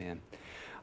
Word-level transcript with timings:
Amen. 0.00 0.22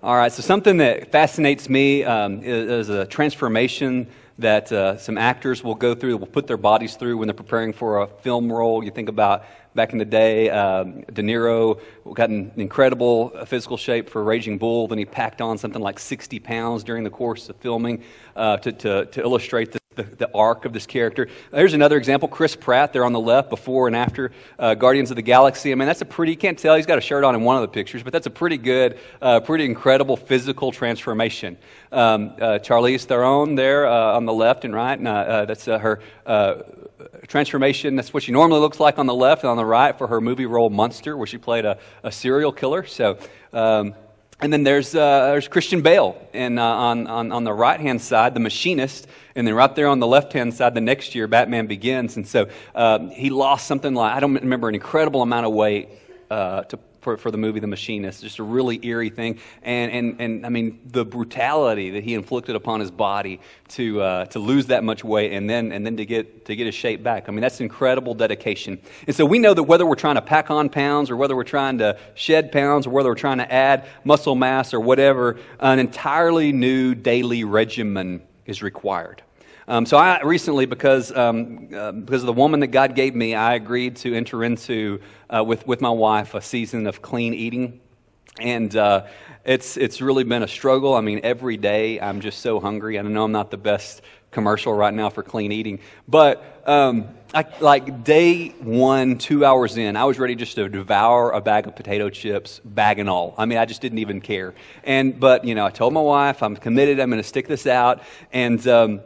All 0.04 0.16
right, 0.16 0.32
so 0.32 0.44
something 0.44 0.78
that 0.78 1.12
fascinates 1.12 1.70
me 1.70 2.04
um, 2.04 2.44
is, 2.44 2.88
is, 2.88 2.90
a 2.90 3.04
transformation 3.08 4.06
that 4.38 4.72
uh, 4.72 4.96
some 4.98 5.18
actors 5.18 5.64
will 5.64 5.74
go 5.74 5.96
through, 5.96 6.18
will 6.18 6.28
put 6.28 6.46
their 6.46 6.58
bodies 6.58 6.96
through 6.98 7.18
when 7.18 7.28
they're 7.28 7.34
preparing 7.34 7.74
for 7.74 8.04
a 8.04 8.08
film 8.08 8.54
role. 8.54 8.84
You 8.84 8.92
think 8.92 9.10
about 9.10 9.46
back 9.74 9.92
in 9.92 9.98
the 9.98 10.06
day, 10.06 10.52
um, 10.52 11.02
De 11.02 11.24
Niro 11.24 11.82
got 12.14 12.30
in 12.30 12.52
incredible 12.58 13.30
physical 13.48 13.76
shape 13.76 14.08
for 14.08 14.24
Raging 14.24 14.60
Bull, 14.60 14.88
then 14.88 15.00
he 15.00 15.06
packed 15.06 15.42
on 15.42 15.58
something 15.58 15.82
like 15.82 15.98
60 15.98 16.40
pounds 16.42 16.84
during 16.84 17.04
the 17.04 17.10
course 17.10 17.50
of 17.50 17.56
filming 17.56 18.04
uh, 18.36 18.58
to, 18.58 18.72
to, 18.72 19.06
to 19.08 19.22
illustrate 19.22 19.72
the 19.72 19.80
the, 19.98 20.04
the, 20.04 20.30
arc 20.34 20.66
of 20.66 20.72
this 20.72 20.86
character. 20.86 21.28
There's 21.52 21.74
another 21.74 21.98
example, 21.98 22.30
Chris 22.30 22.56
Pratt, 22.56 22.94
there 22.94 23.04
on 23.04 23.12
the 23.12 23.20
left, 23.20 23.50
before 23.50 23.88
and 23.88 23.96
after 23.96 24.32
uh, 24.58 24.76
Guardians 24.76 25.10
of 25.10 25.16
the 25.16 25.22
Galaxy. 25.22 25.72
I 25.72 25.76
mean, 25.76 25.88
that's 25.88 26.02
a 26.02 26.06
pretty, 26.06 26.34
you 26.34 26.38
can't 26.38 26.58
tell, 26.58 26.76
he's 26.76 26.86
got 26.86 26.98
a 26.98 27.02
shirt 27.02 27.24
on 27.24 27.36
in 27.36 27.42
one 27.42 27.56
of 27.58 27.62
the 27.64 27.68
pictures, 27.68 28.04
but 28.04 28.14
that's 28.14 28.28
a 28.28 28.32
pretty 28.32 28.58
good, 28.58 29.00
uh, 29.22 29.40
pretty 29.42 29.66
incredible 29.66 30.16
physical 30.16 30.72
transformation. 30.72 31.58
Um, 31.92 32.34
uh, 32.40 32.60
Charlize 32.60 33.06
Theron 33.06 33.56
there 33.56 33.88
uh, 33.88 34.16
on 34.16 34.26
the 34.26 34.34
left 34.34 34.64
and 34.64 34.74
right, 34.74 34.98
and 34.98 35.08
uh, 35.08 35.12
uh, 35.12 35.46
that's 35.46 35.66
her 35.66 36.00
transformation. 37.28 37.96
That's 37.96 38.14
what 38.14 38.24
she 38.24 38.32
normally 38.32 38.60
looks 38.60 38.80
like 38.80 39.00
on 39.00 39.06
the 39.06 39.16
left 39.16 39.44
and 39.44 39.50
on 39.50 39.58
the 39.58 39.66
right 39.66 39.98
for 39.98 40.08
her 40.08 40.22
movie 40.22 40.46
role 40.46 40.70
Monster, 40.70 41.18
where 41.18 41.28
she 41.28 41.38
played 41.38 41.66
a, 41.66 41.78
a 42.04 42.12
serial 42.12 42.52
killer. 42.52 42.86
So, 42.86 43.18
um, 43.54 43.94
and 44.40 44.54
then 44.54 44.64
there's, 44.64 44.94
uh, 44.94 45.32
there's 45.32 45.48
Christian 45.48 45.82
Bale 45.82 46.16
and, 46.34 46.60
uh, 46.60 46.64
on, 46.64 47.08
on, 47.08 47.32
on 47.32 47.44
the 47.44 47.54
right 47.54 47.80
hand 47.80 48.02
side, 48.02 48.36
the 48.36 48.40
machinist. 48.40 49.08
And 49.36 49.48
then 49.48 49.56
right 49.56 49.74
there 49.76 49.88
on 49.88 50.00
the 50.00 50.08
left 50.08 50.34
hand 50.34 50.54
side, 50.54 50.76
the 50.76 50.82
next 50.82 51.16
year, 51.16 51.28
Batman 51.28 51.66
Begins. 51.66 52.18
And 52.18 52.28
so 52.28 52.48
uh, 52.76 53.08
he 53.10 53.32
lost 53.32 53.68
something 53.68 53.96
like, 53.96 54.14
I 54.14 54.20
don't 54.20 54.36
remember, 54.36 54.70
an 54.70 54.76
incredible 54.76 55.24
amount 55.24 55.48
of 55.48 55.54
weight 55.54 55.90
uh, 56.30 56.62
to 56.64 56.78
for, 57.02 57.18
for 57.18 57.32
the 57.32 57.38
movie 57.38 57.60
The 57.60 57.68
Machinist. 57.68 58.22
Just 58.22 58.40
a 58.40 58.44
really 58.44 58.80
eerie 58.86 59.10
thing. 59.10 59.40
And, 59.64 59.92
and, 59.92 60.22
and 60.22 60.46
I 60.46 60.50
mean, 60.50 60.80
the 60.86 61.06
brutality 61.06 61.92
that 61.92 62.04
he 62.04 62.14
inflicted 62.14 62.56
upon 62.56 62.80
his 62.80 62.92
body 62.92 63.40
to, 63.70 64.02
uh, 64.02 64.26
to 64.26 64.40
lose 64.40 64.68
that 64.68 64.84
much 64.84 65.04
weight 65.04 65.34
and 65.34 65.50
then, 65.50 65.72
and 65.72 65.86
then 65.86 65.98
to, 65.98 66.06
get, 66.06 66.46
to 66.46 66.56
get 66.56 66.66
his 66.66 66.76
shape 66.76 67.04
back. 67.04 67.28
I 67.28 67.32
mean, 67.32 67.42
that's 67.42 67.62
incredible 67.62 68.14
dedication. 68.14 68.80
And 69.06 69.16
so 69.16 69.26
we 69.26 69.40
know 69.40 69.54
that 69.54 69.64
whether 69.64 69.86
we're 69.86 69.96
trying 69.96 70.16
to 70.16 70.22
pack 70.22 70.50
on 70.52 70.70
pounds 70.70 71.10
or 71.10 71.18
whether 71.18 71.36
we're 71.36 71.44
trying 71.44 71.78
to 71.80 71.98
shed 72.16 72.52
pounds 72.52 72.88
or 72.88 72.92
whether 72.92 73.10
we're 73.10 73.16
trying 73.16 73.40
to 73.40 73.52
add 73.52 73.86
muscle 74.04 74.36
mass 74.36 74.74
or 74.74 74.80
whatever, 74.80 75.38
an 75.60 75.80
entirely 75.80 76.52
new 76.52 76.96
daily 76.96 77.44
regimen 77.44 78.22
is 78.46 78.62
required. 78.62 79.22
Um, 79.70 79.86
so 79.86 79.98
I 79.98 80.22
recently, 80.22 80.66
because, 80.66 81.12
um, 81.12 81.68
uh, 81.76 81.92
because 81.92 82.22
of 82.22 82.28
the 82.28 82.34
woman 82.34 82.62
that 82.62 82.68
God 82.68 82.96
gave 82.96 83.14
me, 83.14 83.36
I 83.36 83.56
agreed 83.56 83.98
to 83.98 84.16
enter 84.16 84.46
into, 84.46 85.02
uh, 85.30 85.44
with, 85.44 85.68
with 85.68 85.82
my 85.82 85.90
wife, 85.90 86.36
a 86.36 86.42
season 86.42 86.88
of 86.88 87.02
clean 87.02 87.34
eating. 87.34 87.82
And 88.40 88.74
uh, 88.78 89.08
it's, 89.44 89.76
it's 89.76 90.00
really 90.00 90.24
been 90.24 90.42
a 90.42 90.48
struggle. 90.48 90.94
I 90.94 91.02
mean, 91.02 91.20
every 91.22 91.58
day 91.58 92.00
I'm 92.00 92.22
just 92.22 92.40
so 92.40 92.62
hungry. 92.62 92.98
I 92.98 93.02
know 93.02 93.26
I'm 93.26 93.34
not 93.34 93.52
the 93.52 93.58
best 93.58 94.04
commercial 94.32 94.74
right 94.74 94.94
now 94.94 95.10
for 95.10 95.22
clean 95.22 95.52
eating, 95.52 95.80
but 96.08 96.62
um, 96.66 97.10
I, 97.34 97.44
like 97.60 98.06
day 98.06 98.50
one, 98.62 99.18
two 99.18 99.44
hours 99.44 99.76
in, 99.76 99.98
I 99.98 100.06
was 100.06 100.18
ready 100.18 100.36
just 100.36 100.56
to 100.56 100.70
devour 100.70 101.32
a 101.32 101.42
bag 101.42 101.68
of 101.68 101.76
potato 101.76 102.10
chips, 102.10 102.62
bag 102.64 103.00
and 103.00 103.10
all. 103.10 103.36
I 103.38 103.46
mean, 103.46 103.58
I 103.58 103.66
just 103.66 103.82
didn't 103.82 103.98
even 103.98 104.22
care. 104.22 104.54
And 104.86 105.20
but 105.20 105.44
you 105.44 105.56
know, 105.56 105.66
I 105.66 105.72
told 105.72 105.94
my 105.94 106.02
wife 106.02 106.42
I'm 106.42 106.56
committed. 106.56 107.02
I'm 107.02 107.10
going 107.10 107.22
to 107.22 107.28
stick 107.28 107.48
this 107.48 107.68
out, 107.68 108.04
and 108.32 108.66
um, 108.68 109.02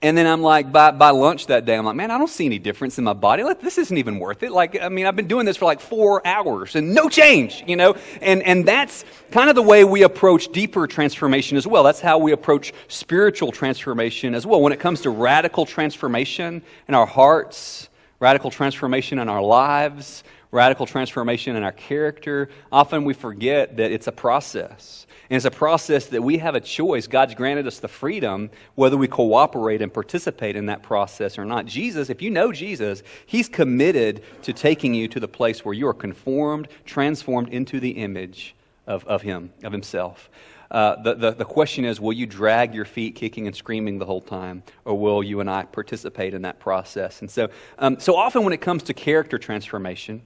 and 0.00 0.16
then 0.16 0.28
I'm 0.28 0.42
like, 0.42 0.70
by, 0.70 0.92
by 0.92 1.10
lunch 1.10 1.46
that 1.48 1.64
day, 1.64 1.76
I'm 1.76 1.84
like, 1.84 1.96
man, 1.96 2.12
I 2.12 2.18
don't 2.18 2.30
see 2.30 2.46
any 2.46 2.60
difference 2.60 2.98
in 2.98 3.04
my 3.04 3.14
body. 3.14 3.42
Like, 3.42 3.60
this 3.60 3.78
isn't 3.78 3.96
even 3.98 4.20
worth 4.20 4.44
it. 4.44 4.52
Like, 4.52 4.80
I 4.80 4.88
mean, 4.88 5.06
I've 5.06 5.16
been 5.16 5.26
doing 5.26 5.44
this 5.44 5.56
for 5.56 5.64
like 5.64 5.80
four 5.80 6.24
hours 6.24 6.76
and 6.76 6.94
no 6.94 7.08
change, 7.08 7.64
you 7.66 7.74
know? 7.74 7.96
And, 8.20 8.42
and 8.44 8.66
that's 8.66 9.04
kind 9.32 9.50
of 9.50 9.56
the 9.56 9.62
way 9.62 9.82
we 9.82 10.04
approach 10.04 10.52
deeper 10.52 10.86
transformation 10.86 11.56
as 11.56 11.66
well. 11.66 11.82
That's 11.82 12.00
how 12.00 12.18
we 12.18 12.30
approach 12.30 12.72
spiritual 12.86 13.50
transformation 13.50 14.36
as 14.36 14.46
well. 14.46 14.60
When 14.62 14.72
it 14.72 14.78
comes 14.78 15.00
to 15.00 15.10
radical 15.10 15.66
transformation 15.66 16.62
in 16.86 16.94
our 16.94 17.06
hearts, 17.06 17.88
radical 18.20 18.52
transformation 18.52 19.18
in 19.18 19.28
our 19.28 19.42
lives, 19.42 20.22
radical 20.50 20.86
transformation 20.86 21.56
in 21.56 21.62
our 21.62 21.72
character, 21.72 22.48
often 22.72 23.04
we 23.04 23.14
forget 23.14 23.76
that 23.76 23.92
it's 23.92 24.06
a 24.06 24.12
process. 24.12 25.06
And 25.30 25.36
it's 25.36 25.44
a 25.44 25.50
process 25.50 26.06
that 26.06 26.22
we 26.22 26.38
have 26.38 26.54
a 26.54 26.60
choice. 26.60 27.06
God's 27.06 27.34
granted 27.34 27.66
us 27.66 27.80
the 27.80 27.88
freedom 27.88 28.50
whether 28.76 28.96
we 28.96 29.08
cooperate 29.08 29.82
and 29.82 29.92
participate 29.92 30.56
in 30.56 30.66
that 30.66 30.82
process 30.82 31.38
or 31.38 31.44
not. 31.44 31.66
Jesus, 31.66 32.08
if 32.08 32.22
you 32.22 32.30
know 32.30 32.50
Jesus, 32.50 33.02
He's 33.26 33.48
committed 33.48 34.22
to 34.42 34.54
taking 34.54 34.94
you 34.94 35.06
to 35.08 35.20
the 35.20 35.28
place 35.28 35.64
where 35.64 35.74
you 35.74 35.86
are 35.86 35.94
conformed, 35.94 36.68
transformed 36.86 37.50
into 37.50 37.78
the 37.78 37.90
image 37.90 38.54
of, 38.86 39.04
of 39.04 39.20
Him, 39.20 39.52
of 39.62 39.72
Himself. 39.72 40.30
Uh, 40.70 41.00
the, 41.02 41.14
the, 41.14 41.30
the 41.32 41.44
question 41.44 41.84
is 41.84 42.00
will 42.00 42.12
you 42.12 42.26
drag 42.26 42.74
your 42.74 42.84
feet 42.84 43.14
kicking 43.14 43.46
and 43.46 43.56
screaming 43.56 43.98
the 43.98 44.06
whole 44.06 44.20
time, 44.20 44.62
or 44.84 44.98
will 44.98 45.22
you 45.22 45.40
and 45.40 45.50
I 45.50 45.64
participate 45.64 46.32
in 46.32 46.42
that 46.42 46.58
process? 46.58 47.20
And 47.20 47.30
so, 47.30 47.50
um, 47.78 47.98
so 48.00 48.16
often 48.16 48.44
when 48.44 48.52
it 48.52 48.60
comes 48.60 48.82
to 48.84 48.94
character 48.94 49.38
transformation, 49.38 50.22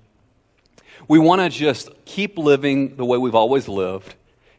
we 1.09 1.19
want 1.19 1.41
to 1.41 1.49
just 1.49 1.91
keep 2.05 2.39
living 2.39 2.97
the 2.97 3.05
way 3.05 3.19
we've 3.19 3.35
always 3.35 3.69
lived 3.69 4.15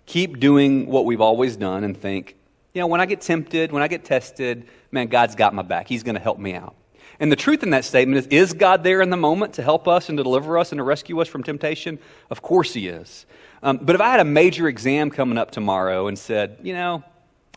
keep 0.06 0.40
doing 0.40 0.88
what 0.88 1.06
we've 1.06 1.22
always 1.22 1.56
done 1.56 1.84
and 1.84 1.98
think, 1.98 2.36
you 2.74 2.82
know, 2.82 2.88
when 2.88 3.02
I 3.02 3.06
get 3.06 3.22
tempted, 3.22 3.72
when 3.72 3.84
I 3.84 3.88
get 3.88 4.04
tested, 4.04 4.68
man, 4.92 5.08
God's 5.08 5.36
got 5.36 5.54
my 5.54 5.62
back. 5.62 5.88
He's 5.88 6.04
going 6.04 6.16
to 6.16 6.22
help 6.22 6.40
me 6.40 6.54
out. 6.54 6.76
And 7.20 7.32
the 7.32 7.36
truth 7.36 7.64
in 7.64 7.70
that 7.70 7.86
statement 7.86 8.26
is 8.26 8.28
is 8.28 8.54
God 8.54 8.84
there 8.84 9.02
in 9.02 9.10
the 9.10 9.18
moment 9.18 9.54
to 9.54 9.62
help 9.62 9.88
us 9.88 10.10
and 10.10 10.18
to 10.18 10.24
deliver 10.24 10.58
us 10.58 10.72
and 10.72 10.80
to 10.80 10.84
rescue 10.84 11.22
us 11.22 11.28
from 11.28 11.44
temptation? 11.44 12.00
Of 12.30 12.42
course 12.42 12.74
He 12.74 12.88
is. 12.88 13.26
Um, 13.62 13.78
but 13.82 13.96
if 13.96 14.02
I 14.02 14.10
had 14.10 14.20
a 14.20 14.26
major 14.26 14.68
exam 14.68 15.10
coming 15.10 15.38
up 15.38 15.52
tomorrow 15.52 16.08
and 16.08 16.18
said, 16.18 16.58
you 16.64 16.74
know, 16.74 17.04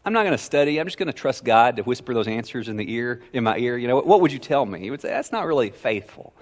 I'm 0.04 0.12
not 0.12 0.22
going 0.22 0.36
to 0.36 0.42
study. 0.42 0.78
I'm 0.78 0.86
just 0.86 0.98
going 0.98 1.08
to 1.08 1.12
trust 1.12 1.42
God 1.42 1.76
to 1.76 1.82
whisper 1.82 2.14
those 2.14 2.28
answers 2.28 2.68
in 2.68 2.76
the 2.76 2.92
ear, 2.92 3.22
in 3.32 3.42
my 3.42 3.56
ear. 3.56 3.76
You 3.76 3.88
know, 3.88 3.98
what 4.00 4.20
would 4.20 4.30
you 4.30 4.38
tell 4.38 4.64
me? 4.64 4.78
He 4.78 4.90
would 4.90 5.00
say, 5.00 5.08
that's 5.08 5.32
not 5.32 5.46
really 5.46 5.70
faithful. 5.70 6.32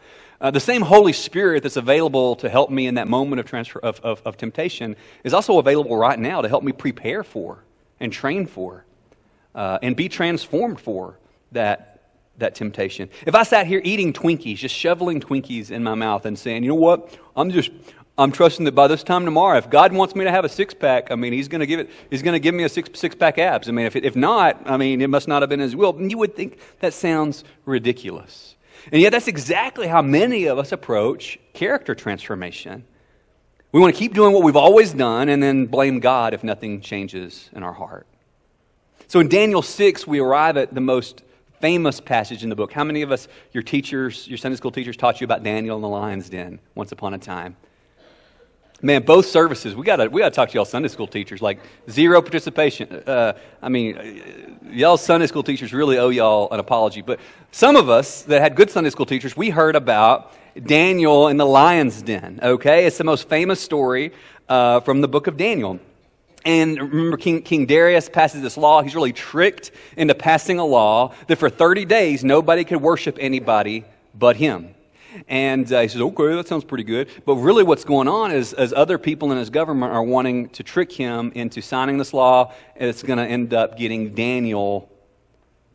Uh, 0.41 0.51
the 0.51 0.61
same 0.61 0.83
Holy 0.83 1.13
Spirit 1.13 1.63
that's 1.63 1.77
available 1.77 2.37
to 2.37 2.49
help 2.49 2.71
me 2.71 2.87
in 2.87 2.97
that 2.97 3.09
moment 3.09 3.41
of, 3.41 3.47
transfer, 3.47 3.79
of, 3.79 4.01
of, 4.01 4.21
of 4.25 4.37
temptation 4.37 4.97
is 5.23 5.33
also 5.33 5.59
available 5.59 5.97
right 5.97 6.19
now 6.19 6.43
to 6.43 6.49
help 6.49 6.63
me 6.63 6.73
prepare 6.73 7.23
for 7.23 7.65
and 8.01 8.13
train 8.13 8.47
for 8.47 8.85
uh, 9.55 9.79
and 9.83 9.97
be 9.97 10.09
transformed 10.09 10.81
for 10.81 11.19
that, 11.53 12.03
that 12.39 12.55
temptation. 12.55 13.09
If 13.27 13.35
I 13.35 13.45
sat 13.45 13.67
here 13.67 13.81
eating 13.85 14.13
Twinkies, 14.13 14.57
just 14.57 14.75
shoveling 14.75 15.21
Twinkies 15.21 15.71
in 15.71 15.83
my 15.83 15.95
mouth 15.95 16.27
and 16.27 16.39
saying, 16.39 16.65
you 16.65 16.71
know 16.71 16.75
what, 16.75 17.17
I'm 17.37 17.51
just, 17.51 17.71
I'm 18.19 18.31
trusting 18.33 18.65
that 18.67 18.75
by 18.75 18.89
this 18.89 19.03
time 19.03 19.25
tomorrow, 19.25 19.59
if 19.59 19.71
God 19.71 19.93
wants 19.93 20.15
me 20.15 20.25
to 20.25 20.31
have 20.31 20.45
a 20.45 20.49
six 20.49 20.75
pack, 20.75 21.11
I 21.11 21.17
mean, 21.17 21.33
He's 21.33 21.49
going 21.49 21.61
to 21.61 21.67
give 21.67 21.81
it. 21.81 21.91
He's 22.11 22.23
going 22.23 22.35
to 22.35 22.39
give 22.39 22.55
me 22.55 22.63
a 22.65 22.69
six 22.69 22.89
six 22.99 23.15
pack 23.15 23.39
abs. 23.39 23.69
I 23.69 23.73
mean, 23.73 23.87
if 23.87 23.97
it, 23.97 24.05
if 24.05 24.15
not, 24.15 24.63
I 24.67 24.77
mean, 24.77 25.01
it 25.01 25.11
must 25.11 25.27
not 25.27 25.43
have 25.43 25.49
been 25.49 25.61
His 25.61 25.75
will. 25.75 25.97
And 25.97 26.11
you 26.11 26.19
would 26.19 26.37
think 26.37 26.59
that 26.81 26.95
sounds 26.95 27.43
ridiculous. 27.65 28.54
And 28.93 29.01
yet, 29.01 29.13
that's 29.13 29.29
exactly 29.29 29.87
how 29.87 30.03
many 30.03 30.47
of 30.47 30.59
us 30.59 30.73
approach 30.73 31.39
character 31.53 31.95
transformation. 31.95 32.85
We 33.73 33.81
want 33.81 33.95
to 33.95 33.99
keep 33.99 34.15
doing 34.15 34.33
what 34.33 34.43
we've 34.43 34.57
always 34.57 34.93
done 34.93 35.29
and 35.29 35.43
then 35.43 35.67
blame 35.67 35.99
God 35.99 36.33
if 36.33 36.45
nothing 36.45 36.81
changes 36.81 37.51
in 37.53 37.63
our 37.63 37.73
heart. 37.73 38.07
So 39.09 39.21
in 39.21 39.29
Daniel 39.29 39.63
6, 39.63 40.07
we 40.07 40.21
arrive 40.21 40.57
at 40.57 40.75
the 40.75 40.81
most 40.81 41.23
famous 41.61 42.01
passage 42.01 42.43
in 42.43 42.51
the 42.51 42.57
book. 42.57 42.73
How 42.73 42.85
many 42.85 43.03
of 43.03 43.11
us, 43.11 43.27
your 43.53 43.63
teachers, 43.63 44.29
your 44.29 44.39
Sunday 44.39 44.57
school 44.57 44.71
teachers, 44.71 44.97
taught 44.97 45.21
you 45.21 45.25
about 45.25 45.43
Daniel 45.43 45.77
in 45.77 45.83
the 45.83 45.89
lion's 45.89 46.29
den 46.29 46.61
once 46.75 46.93
upon 46.93 47.15
a 47.15 47.19
time? 47.19 47.57
Man, 48.85 49.03
both 49.03 49.25
services, 49.25 49.75
we 49.75 49.83
gotta 49.83 50.11
we 50.11 50.21
gotta 50.21 50.35
talk 50.35 50.51
to 50.51 50.57
y'all 50.57 50.67
Sunday 50.67 50.89
school 50.89 51.07
teachers. 51.07 51.41
Like, 51.41 51.59
zero 51.89 52.21
participation. 52.21 52.93
Uh, 53.07 53.33
I 53.63 53.71
mean, 53.71 54.61
y'all 54.71 54.99
Sunday 54.99 55.27
school 55.27 55.43
teachers 55.43 55.73
really 55.73 55.97
owe 55.97 56.11
y'all 56.11 56.51
an 56.51 56.61
apology. 56.61 57.01
But 57.01 57.19
some 57.51 57.77
of 57.77 57.89
us 57.89 58.25
that 58.25 58.43
had 58.43 58.55
good 58.55 58.71
Sunday 58.71 58.91
school 58.91 59.07
teachers, 59.07 59.35
we 59.35 59.49
heard 59.49 59.75
about 59.75 60.35
Daniel 60.63 61.29
in 61.29 61.39
the 61.39 61.47
lion's 61.47 62.03
den, 62.03 62.41
okay? 62.43 62.85
It's 62.85 62.99
the 62.99 63.05
most 63.05 63.27
famous 63.27 63.59
story 63.59 64.13
uh, 64.51 64.81
from 64.81 65.01
the 65.01 65.09
book 65.09 65.29
of 65.29 65.39
Daniel. 65.39 65.81
And 66.45 66.79
remember, 66.79 67.17
King, 67.17 67.41
King 67.41 67.65
Darius 67.65 68.11
passes 68.11 68.43
this 68.43 68.59
law. 68.59 68.83
He's 68.83 68.95
really 68.95 69.15
tricked 69.15 69.71
into 69.97 70.15
passing 70.15 70.59
a 70.59 70.65
law 70.65 71.15
that 71.29 71.37
for 71.37 71.49
30 71.49 71.87
days 71.87 72.23
nobody 72.23 72.65
could 72.65 72.83
worship 72.83 73.17
anybody 73.19 73.87
but 74.15 74.37
him. 74.37 74.74
And 75.29 75.71
uh, 75.73 75.81
he 75.81 75.89
says, 75.89 76.01
okay, 76.01 76.35
that 76.35 76.49
sounds 76.49 76.65
pretty 76.65 76.85
good. 76.85 77.09
But 77.25 77.37
really, 77.37 77.63
what's 77.63 77.85
going 77.85 78.09
on 78.09 78.33
is, 78.33 78.53
as 78.53 78.73
other 78.73 78.99
people 78.99 79.33
in 79.33 79.39
his 79.39 79.51
government 79.51 79.93
are 79.93 80.03
wanting 80.03 80.49
to 80.51 80.63
trick 80.63 80.93
him 80.93 81.33
into 81.35 81.61
signing 81.61 81.99
this 81.99 82.13
law, 82.13 82.53
and 82.77 82.89
it's 82.89 83.03
going 83.03 83.19
to 83.19 83.25
end 83.25 83.55
up 83.55 83.77
getting 83.77 84.15
Daniel 84.15 84.91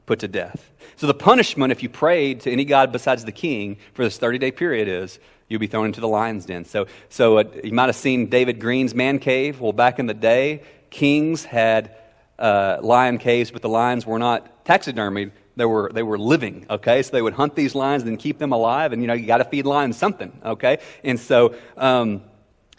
put 0.06 0.20
to 0.20 0.28
death. 0.28 0.72
So, 0.96 1.08
the 1.08 1.14
punishment, 1.14 1.72
if 1.72 1.84
you 1.84 1.90
prayed 1.90 2.42
to 2.42 2.52
any 2.52 2.66
god 2.66 2.92
besides 2.92 3.26
the 3.26 3.32
king 3.32 3.78
for 3.94 4.04
this 4.04 4.18
30 4.18 4.38
day 4.38 4.52
period, 4.52 4.88
is 4.88 5.20
you'll 5.48 5.60
be 5.60 5.68
thrown 5.68 5.86
into 5.86 6.02
the 6.02 6.08
lion's 6.08 6.46
den. 6.46 6.66
So, 6.66 6.88
so 7.10 7.40
uh, 7.40 7.44
you 7.64 7.74
might 7.74 7.88
have 7.88 7.96
seen 7.96 8.28
David 8.30 8.60
Green's 8.60 8.94
man 8.94 9.20
cave. 9.20 9.60
Well, 9.60 9.74
back 9.74 10.00
in 10.00 10.06
the 10.06 10.14
day, 10.14 10.64
kings 10.90 11.44
had 11.44 11.96
uh, 12.38 12.78
lion 12.82 13.18
caves, 13.18 13.52
but 13.52 13.62
the 13.62 13.70
lions 13.70 14.06
were 14.06 14.20
not 14.20 14.66
taxidermied. 14.66 15.32
They 15.60 15.66
were, 15.66 15.92
they 15.94 16.04
were 16.04 16.18
living, 16.18 16.66
okay? 16.70 17.04
So 17.04 17.12
they 17.12 17.22
would 17.22 17.34
hunt 17.34 17.54
these 17.54 17.76
lions 17.76 18.04
and 18.04 18.18
keep 18.18 18.38
them 18.38 18.54
alive, 18.54 18.94
and 18.94 19.02
you 19.02 19.10
know, 19.10 19.14
you 19.14 19.28
got 19.28 19.40
to 19.40 19.44
feed 19.44 19.66
lions 19.66 19.98
something, 19.98 20.32
okay? 20.46 20.78
And 21.04 21.20
so, 21.20 21.54
um, 21.76 22.24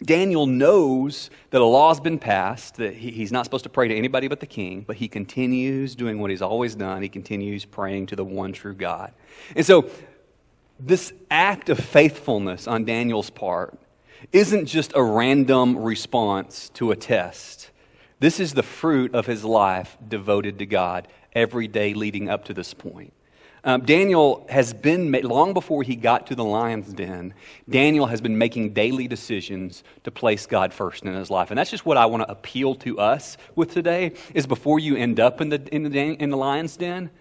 Daniel 0.03 0.47
knows 0.47 1.29
that 1.51 1.61
a 1.61 1.65
law's 1.65 1.99
been 1.99 2.17
passed, 2.17 2.77
that 2.77 2.95
he, 2.95 3.11
he's 3.11 3.31
not 3.31 3.45
supposed 3.45 3.65
to 3.65 3.69
pray 3.69 3.87
to 3.87 3.95
anybody 3.95 4.27
but 4.27 4.39
the 4.39 4.47
king, 4.47 4.81
but 4.81 4.95
he 4.95 5.07
continues 5.07 5.93
doing 5.93 6.17
what 6.17 6.31
he's 6.31 6.41
always 6.41 6.73
done. 6.73 7.03
He 7.03 7.09
continues 7.09 7.65
praying 7.65 8.07
to 8.07 8.15
the 8.15 8.25
one 8.25 8.51
true 8.51 8.73
God. 8.73 9.13
And 9.55 9.63
so, 9.63 9.87
this 10.79 11.13
act 11.29 11.69
of 11.69 11.77
faithfulness 11.77 12.67
on 12.67 12.83
Daniel's 12.83 13.29
part 13.29 13.77
isn't 14.33 14.65
just 14.65 14.91
a 14.95 15.03
random 15.03 15.77
response 15.77 16.69
to 16.69 16.89
a 16.89 16.95
test. 16.95 17.69
This 18.19 18.39
is 18.39 18.55
the 18.55 18.63
fruit 18.63 19.13
of 19.13 19.27
his 19.27 19.43
life 19.43 19.97
devoted 20.07 20.57
to 20.57 20.65
God 20.65 21.07
every 21.33 21.67
day 21.67 21.93
leading 21.93 22.29
up 22.29 22.45
to 22.45 22.53
this 22.53 22.73
point. 22.73 23.13
Um, 23.63 23.81
Daniel 23.81 24.47
has 24.49 24.73
been, 24.73 25.11
long 25.11 25.53
before 25.53 25.83
he 25.83 25.95
got 25.95 26.25
to 26.27 26.35
the 26.35 26.43
lion's 26.43 26.91
den, 26.93 27.35
Daniel 27.69 28.07
has 28.07 28.19
been 28.19 28.37
making 28.37 28.73
daily 28.73 29.07
decisions 29.07 29.83
to 30.03 30.09
place 30.09 30.47
God 30.47 30.73
first 30.73 31.03
in 31.03 31.13
his 31.13 31.29
life. 31.29 31.51
And 31.51 31.57
that's 31.59 31.69
just 31.69 31.85
what 31.85 31.95
I 31.95 32.07
want 32.07 32.23
to 32.23 32.31
appeal 32.31 32.73
to 32.75 32.97
us 32.97 33.37
with 33.55 33.71
today, 33.71 34.13
is 34.33 34.47
before 34.47 34.79
you 34.79 34.95
end 34.95 35.19
up 35.19 35.41
in 35.41 35.49
the, 35.49 35.61
in 35.71 35.83
the, 35.83 35.99
in 35.99 36.31
the 36.31 36.37
lion's 36.37 36.75
den, 36.75 37.11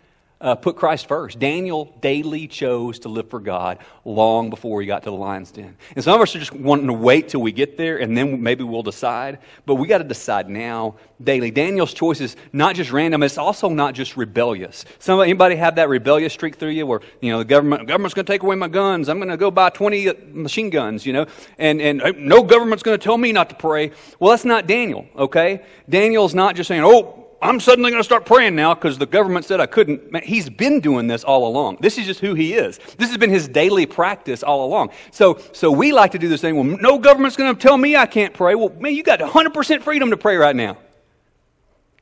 uh, 0.41 0.55
put 0.55 0.77
Christ 0.77 1.07
first. 1.07 1.39
Daniel 1.39 1.95
daily 2.01 2.47
chose 2.47 3.01
to 3.01 3.09
live 3.09 3.29
for 3.29 3.41
God 3.41 3.79
long 4.05 4.49
before 4.49 4.81
he 4.81 4.87
got 4.87 5.03
to 5.03 5.11
the 5.11 5.17
lion's 5.17 5.51
den. 5.51 5.77
And 5.95 6.03
some 6.03 6.15
of 6.15 6.21
us 6.23 6.35
are 6.35 6.39
just 6.39 6.53
wanting 6.53 6.87
to 6.87 6.95
wait 6.95 7.29
till 7.29 7.43
we 7.43 7.53
get 7.53 7.77
there 7.77 7.99
and 7.99 8.17
then 8.17 8.43
maybe 8.43 8.65
we'll 8.65 8.83
decide. 8.83 9.39
But 9.67 9.75
we 9.75 9.87
got 9.87 9.99
to 9.99 10.05
decide 10.05 10.49
now 10.49 10.97
daily. 11.23 11.51
Daniel's 11.51 11.93
choice 11.93 12.23
is 12.23 12.37
not 12.55 12.75
just 12.75 12.91
random, 12.91 13.23
it's 13.23 13.37
also 13.37 13.69
not 13.69 13.95
just 13.95 14.17
rebellious. 14.17 14.87
Some, 14.99 15.21
anybody 15.21 15.57
have 15.57 15.75
that 15.75 15.91
rebellious 15.91 16.33
streak 16.33 16.57
through 16.57 16.71
you 16.71 16.87
where, 16.87 17.01
you 17.21 17.31
know, 17.31 17.39
the 17.39 17.45
government, 17.45 17.87
government's 17.87 18.15
going 18.15 18.25
to 18.25 18.33
take 18.33 18.43
away 18.43 18.57
my 18.57 18.69
guns. 18.69 19.11
I'm 19.11 19.19
going 19.19 19.29
to 19.29 19.37
go 19.37 19.51
buy 19.51 19.69
20 19.69 20.13
machine 20.33 20.71
guns, 20.71 21.05
you 21.05 21.13
know, 21.13 21.27
and, 21.59 21.83
and 21.83 22.03
no 22.17 22.43
government's 22.43 22.83
going 22.83 22.99
to 22.99 23.03
tell 23.03 23.19
me 23.19 23.33
not 23.33 23.51
to 23.51 23.57
pray. 23.57 23.93
Well, 24.19 24.31
that's 24.31 24.47
not 24.47 24.67
Daniel, 24.67 25.07
okay? 25.17 25.63
Daniel's 25.89 26.35
not 26.35 26.57
just 26.57 26.69
saying, 26.69 26.83
oh, 26.83 27.20
I'm 27.43 27.59
suddenly 27.59 27.91
going 27.91 28.01
to 28.01 28.05
start 28.05 28.27
praying 28.27 28.55
now 28.55 28.75
because 28.75 28.99
the 28.99 29.07
government 29.07 29.47
said 29.47 29.61
I 29.61 29.67
couldn't. 29.67 30.13
Man, 30.13 30.23
he's 30.23 30.51
been 30.51 30.81
doing 30.81 31.07
this 31.07 31.25
all 31.25 31.49
along. 31.49 31.79
This 31.81 31.97
is 31.97 32.05
just 32.05 32.21
who 32.21 32.35
he 32.35 32.53
is. 32.53 32.79
This 32.99 33.09
has 33.09 33.17
been 33.17 33.31
his 33.31 33.49
daily 33.49 33.87
practice 33.87 34.43
all 34.43 34.67
along. 34.67 34.91
So, 35.11 35.41
so 35.53 35.71
we 35.71 35.93
like 35.93 36.11
to 36.13 36.19
do 36.19 36.29
this 36.29 36.43
thing. 36.43 36.55
Well, 36.55 36.65
no 36.65 36.99
government's 36.99 37.37
going 37.37 37.55
to 37.55 37.61
tell 37.61 37.79
me 37.79 37.97
I 37.97 38.05
can't 38.05 38.35
pray. 38.35 38.55
Well, 38.55 38.69
man, 38.79 38.95
you 38.95 39.03
got 39.03 39.21
100% 39.21 39.83
freedom 39.83 40.11
to 40.11 40.19
pray 40.19 40.37
right 40.37 40.55
now. 40.55 40.77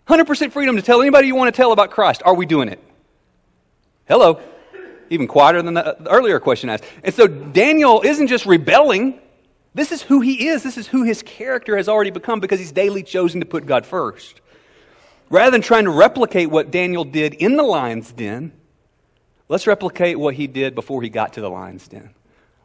100% 0.08 0.50
freedom 0.50 0.74
to 0.74 0.82
tell 0.82 1.00
anybody 1.00 1.28
you 1.28 1.36
want 1.36 1.54
to 1.54 1.56
tell 1.56 1.70
about 1.70 1.92
Christ. 1.92 2.22
Are 2.24 2.34
we 2.34 2.44
doing 2.44 2.68
it? 2.68 2.82
Hello. 4.08 4.40
Even 5.10 5.28
quieter 5.28 5.62
than 5.62 5.74
the 5.74 6.08
earlier 6.08 6.40
question 6.40 6.68
asked. 6.68 6.84
And 7.04 7.14
so 7.14 7.28
Daniel 7.28 8.02
isn't 8.02 8.26
just 8.26 8.44
rebelling. 8.44 9.20
This 9.74 9.92
is 9.92 10.02
who 10.02 10.20
he 10.20 10.48
is. 10.48 10.64
This 10.64 10.76
is 10.78 10.88
who 10.88 11.04
his 11.04 11.22
character 11.22 11.76
has 11.76 11.88
already 11.88 12.10
become 12.10 12.40
because 12.40 12.58
he's 12.58 12.72
daily 12.72 13.04
chosen 13.04 13.38
to 13.40 13.46
put 13.46 13.66
God 13.66 13.86
first. 13.86 14.40
Rather 15.30 15.50
than 15.50 15.60
trying 15.60 15.84
to 15.84 15.90
replicate 15.90 16.50
what 16.50 16.70
Daniel 16.70 17.04
did 17.04 17.34
in 17.34 17.56
the 17.56 17.62
lion's 17.62 18.12
den, 18.12 18.52
let's 19.48 19.66
replicate 19.66 20.18
what 20.18 20.34
he 20.34 20.46
did 20.46 20.74
before 20.74 21.02
he 21.02 21.08
got 21.08 21.34
to 21.34 21.40
the 21.40 21.50
lion's 21.50 21.86
den. 21.88 22.10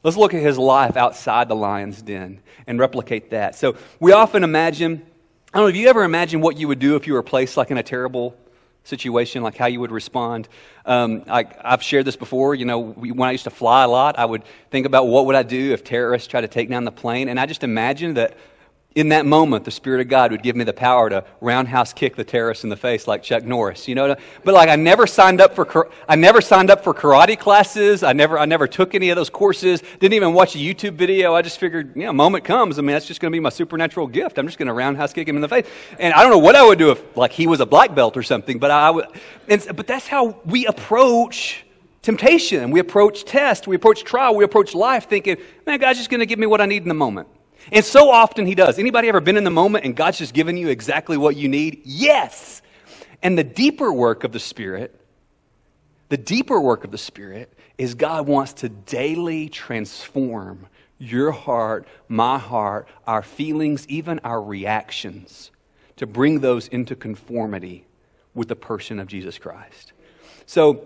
Let's 0.03 0.17
look 0.17 0.33
at 0.33 0.41
his 0.41 0.57
life 0.57 0.97
outside 0.97 1.47
the 1.47 1.55
lion's 1.55 2.01
den 2.01 2.41
and 2.67 2.79
replicate 2.79 3.31
that. 3.31 3.55
So 3.55 3.75
we 3.99 4.11
often 4.11 4.43
imagine, 4.43 5.01
I 5.53 5.57
don't 5.57 5.65
know, 5.65 5.69
if 5.69 5.75
you 5.75 5.87
ever 5.87 6.03
imagine 6.03 6.41
what 6.41 6.57
you 6.57 6.67
would 6.67 6.79
do 6.79 6.95
if 6.95 7.07
you 7.07 7.13
were 7.13 7.23
placed 7.23 7.57
like 7.57 7.71
in 7.71 7.77
a 7.77 7.83
terrible 7.83 8.35
situation, 8.83 9.43
like 9.43 9.55
how 9.55 9.67
you 9.67 9.79
would 9.79 9.91
respond. 9.91 10.47
Um, 10.85 11.23
I, 11.27 11.45
have 11.63 11.81
shared 11.81 12.05
this 12.05 12.17
before. 12.17 12.53
You 12.55 12.65
know, 12.65 12.79
when 12.79 13.27
I 13.27 13.31
used 13.31 13.45
to 13.45 13.49
fly 13.49 13.83
a 13.83 13.87
lot, 13.87 14.19
I 14.19 14.25
would 14.25 14.43
think 14.71 14.85
about 14.85 15.07
what 15.07 15.25
would 15.25 15.35
I 15.35 15.43
do 15.43 15.71
if 15.71 15.83
terrorists 15.83 16.27
tried 16.27 16.41
to 16.41 16.49
take 16.49 16.69
down 16.69 16.83
the 16.83 16.91
plane, 16.91 17.29
and 17.29 17.39
I 17.39 17.45
just 17.45 17.63
imagined 17.63 18.17
that 18.17 18.35
in 18.95 19.09
that 19.09 19.25
moment, 19.25 19.65
the 19.65 19.71
Spirit 19.71 20.01
of 20.01 20.07
God 20.07 20.31
would 20.31 20.43
give 20.43 20.55
me 20.55 20.63
the 20.63 20.73
power 20.73 21.09
to 21.09 21.25
roundhouse 21.41 21.93
kick 21.93 22.15
the 22.15 22.23
terrorist 22.23 22.63
in 22.63 22.69
the 22.69 22.77
face 22.77 23.07
like 23.07 23.23
Chuck 23.23 23.43
Norris, 23.43 23.87
you 23.87 23.95
know. 23.95 24.15
But 24.43 24.53
like, 24.53 24.69
I 24.69 24.75
never 24.75 25.07
signed 25.07 25.41
up 25.41 25.55
for 25.55 25.89
I 26.07 26.15
never 26.15 26.41
signed 26.41 26.69
up 26.69 26.83
for 26.83 26.93
karate 26.93 27.37
classes. 27.39 28.03
I 28.03 28.13
never 28.13 28.37
I 28.37 28.45
never 28.45 28.67
took 28.67 28.93
any 28.93 29.09
of 29.09 29.15
those 29.15 29.31
courses. 29.31 29.81
Didn't 29.99 30.13
even 30.13 30.33
watch 30.33 30.55
a 30.55 30.59
YouTube 30.59 30.93
video. 30.93 31.33
I 31.33 31.41
just 31.41 31.59
figured, 31.59 31.95
know, 31.95 32.13
moment 32.13 32.43
comes. 32.43 32.77
I 32.77 32.81
mean, 32.81 32.93
that's 32.93 33.07
just 33.07 33.19
going 33.19 33.31
to 33.31 33.35
be 33.35 33.39
my 33.39 33.49
supernatural 33.49 34.05
gift. 34.05 34.37
I'm 34.37 34.45
just 34.45 34.59
going 34.59 34.67
to 34.67 34.73
roundhouse 34.73 35.11
kick 35.11 35.27
him 35.27 35.35
in 35.35 35.41
the 35.41 35.49
face. 35.49 35.65
And 35.97 36.13
I 36.13 36.21
don't 36.21 36.31
know 36.31 36.37
what 36.37 36.55
I 36.55 36.63
would 36.63 36.77
do 36.77 36.91
if 36.91 37.17
like 37.17 37.31
he 37.31 37.47
was 37.47 37.61
a 37.61 37.65
black 37.65 37.95
belt 37.95 38.15
or 38.15 38.23
something. 38.23 38.59
But 38.59 38.69
I 38.69 38.91
would. 38.91 39.05
And, 39.47 39.65
but 39.75 39.87
that's 39.87 40.07
how 40.07 40.39
we 40.45 40.67
approach 40.67 41.65
temptation. 42.03 42.69
We 42.69 42.79
approach 42.79 43.25
test. 43.25 43.65
We 43.65 43.75
approach 43.75 44.03
trial. 44.03 44.35
We 44.35 44.43
approach 44.43 44.75
life, 44.75 45.09
thinking, 45.09 45.37
man, 45.65 45.79
God's 45.79 45.97
just 45.97 46.11
going 46.11 46.19
to 46.19 46.27
give 46.27 46.37
me 46.37 46.45
what 46.45 46.61
I 46.61 46.67
need 46.67 46.83
in 46.83 46.89
the 46.89 46.93
moment. 46.93 47.27
And 47.71 47.83
so 47.83 48.09
often 48.09 48.45
he 48.45 48.55
does. 48.55 48.77
Anybody 48.77 49.09
ever 49.09 49.21
been 49.21 49.37
in 49.37 49.43
the 49.43 49.51
moment 49.51 49.85
and 49.85 49.95
God's 49.95 50.17
just 50.17 50.33
given 50.33 50.57
you 50.57 50.69
exactly 50.69 51.17
what 51.17 51.35
you 51.35 51.47
need? 51.47 51.81
Yes. 51.85 52.61
And 53.21 53.37
the 53.37 53.43
deeper 53.43 53.91
work 53.91 54.23
of 54.23 54.31
the 54.31 54.39
Spirit, 54.39 54.99
the 56.09 56.17
deeper 56.17 56.59
work 56.59 56.83
of 56.83 56.91
the 56.91 56.97
Spirit 56.97 57.53
is 57.77 57.95
God 57.95 58.27
wants 58.27 58.53
to 58.53 58.69
daily 58.69 59.49
transform 59.49 60.67
your 60.99 61.31
heart, 61.31 61.87
my 62.07 62.37
heart, 62.37 62.87
our 63.07 63.23
feelings, 63.23 63.87
even 63.87 64.19
our 64.19 64.41
reactions, 64.41 65.51
to 65.97 66.07
bring 66.07 66.39
those 66.39 66.67
into 66.67 66.95
conformity 66.95 67.85
with 68.33 68.47
the 68.47 68.55
person 68.55 68.99
of 68.99 69.07
Jesus 69.07 69.37
Christ. 69.37 69.93
So, 70.45 70.85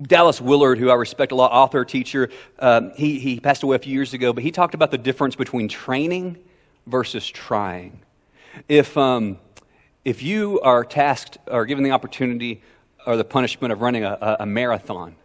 Dallas 0.00 0.40
Willard, 0.40 0.78
who 0.78 0.90
I 0.90 0.94
respect 0.94 1.32
a 1.32 1.34
lot, 1.34 1.50
author, 1.50 1.84
teacher, 1.84 2.30
um, 2.60 2.92
he, 2.96 3.18
he 3.18 3.40
passed 3.40 3.64
away 3.64 3.76
a 3.76 3.78
few 3.80 3.92
years 3.92 4.14
ago, 4.14 4.32
but 4.32 4.44
he 4.44 4.52
talked 4.52 4.74
about 4.74 4.90
the 4.90 4.98
difference 4.98 5.34
between 5.34 5.68
training 5.68 6.38
versus 6.86 7.28
trying. 7.28 8.00
If, 8.68 8.96
um, 8.96 9.38
if 10.04 10.22
you 10.22 10.60
are 10.60 10.84
tasked 10.84 11.38
or 11.48 11.66
given 11.66 11.82
the 11.82 11.90
opportunity 11.90 12.62
or 13.06 13.16
the 13.16 13.24
punishment 13.24 13.72
of 13.72 13.80
running 13.80 14.04
a, 14.04 14.36
a 14.40 14.46
marathon, 14.46 15.16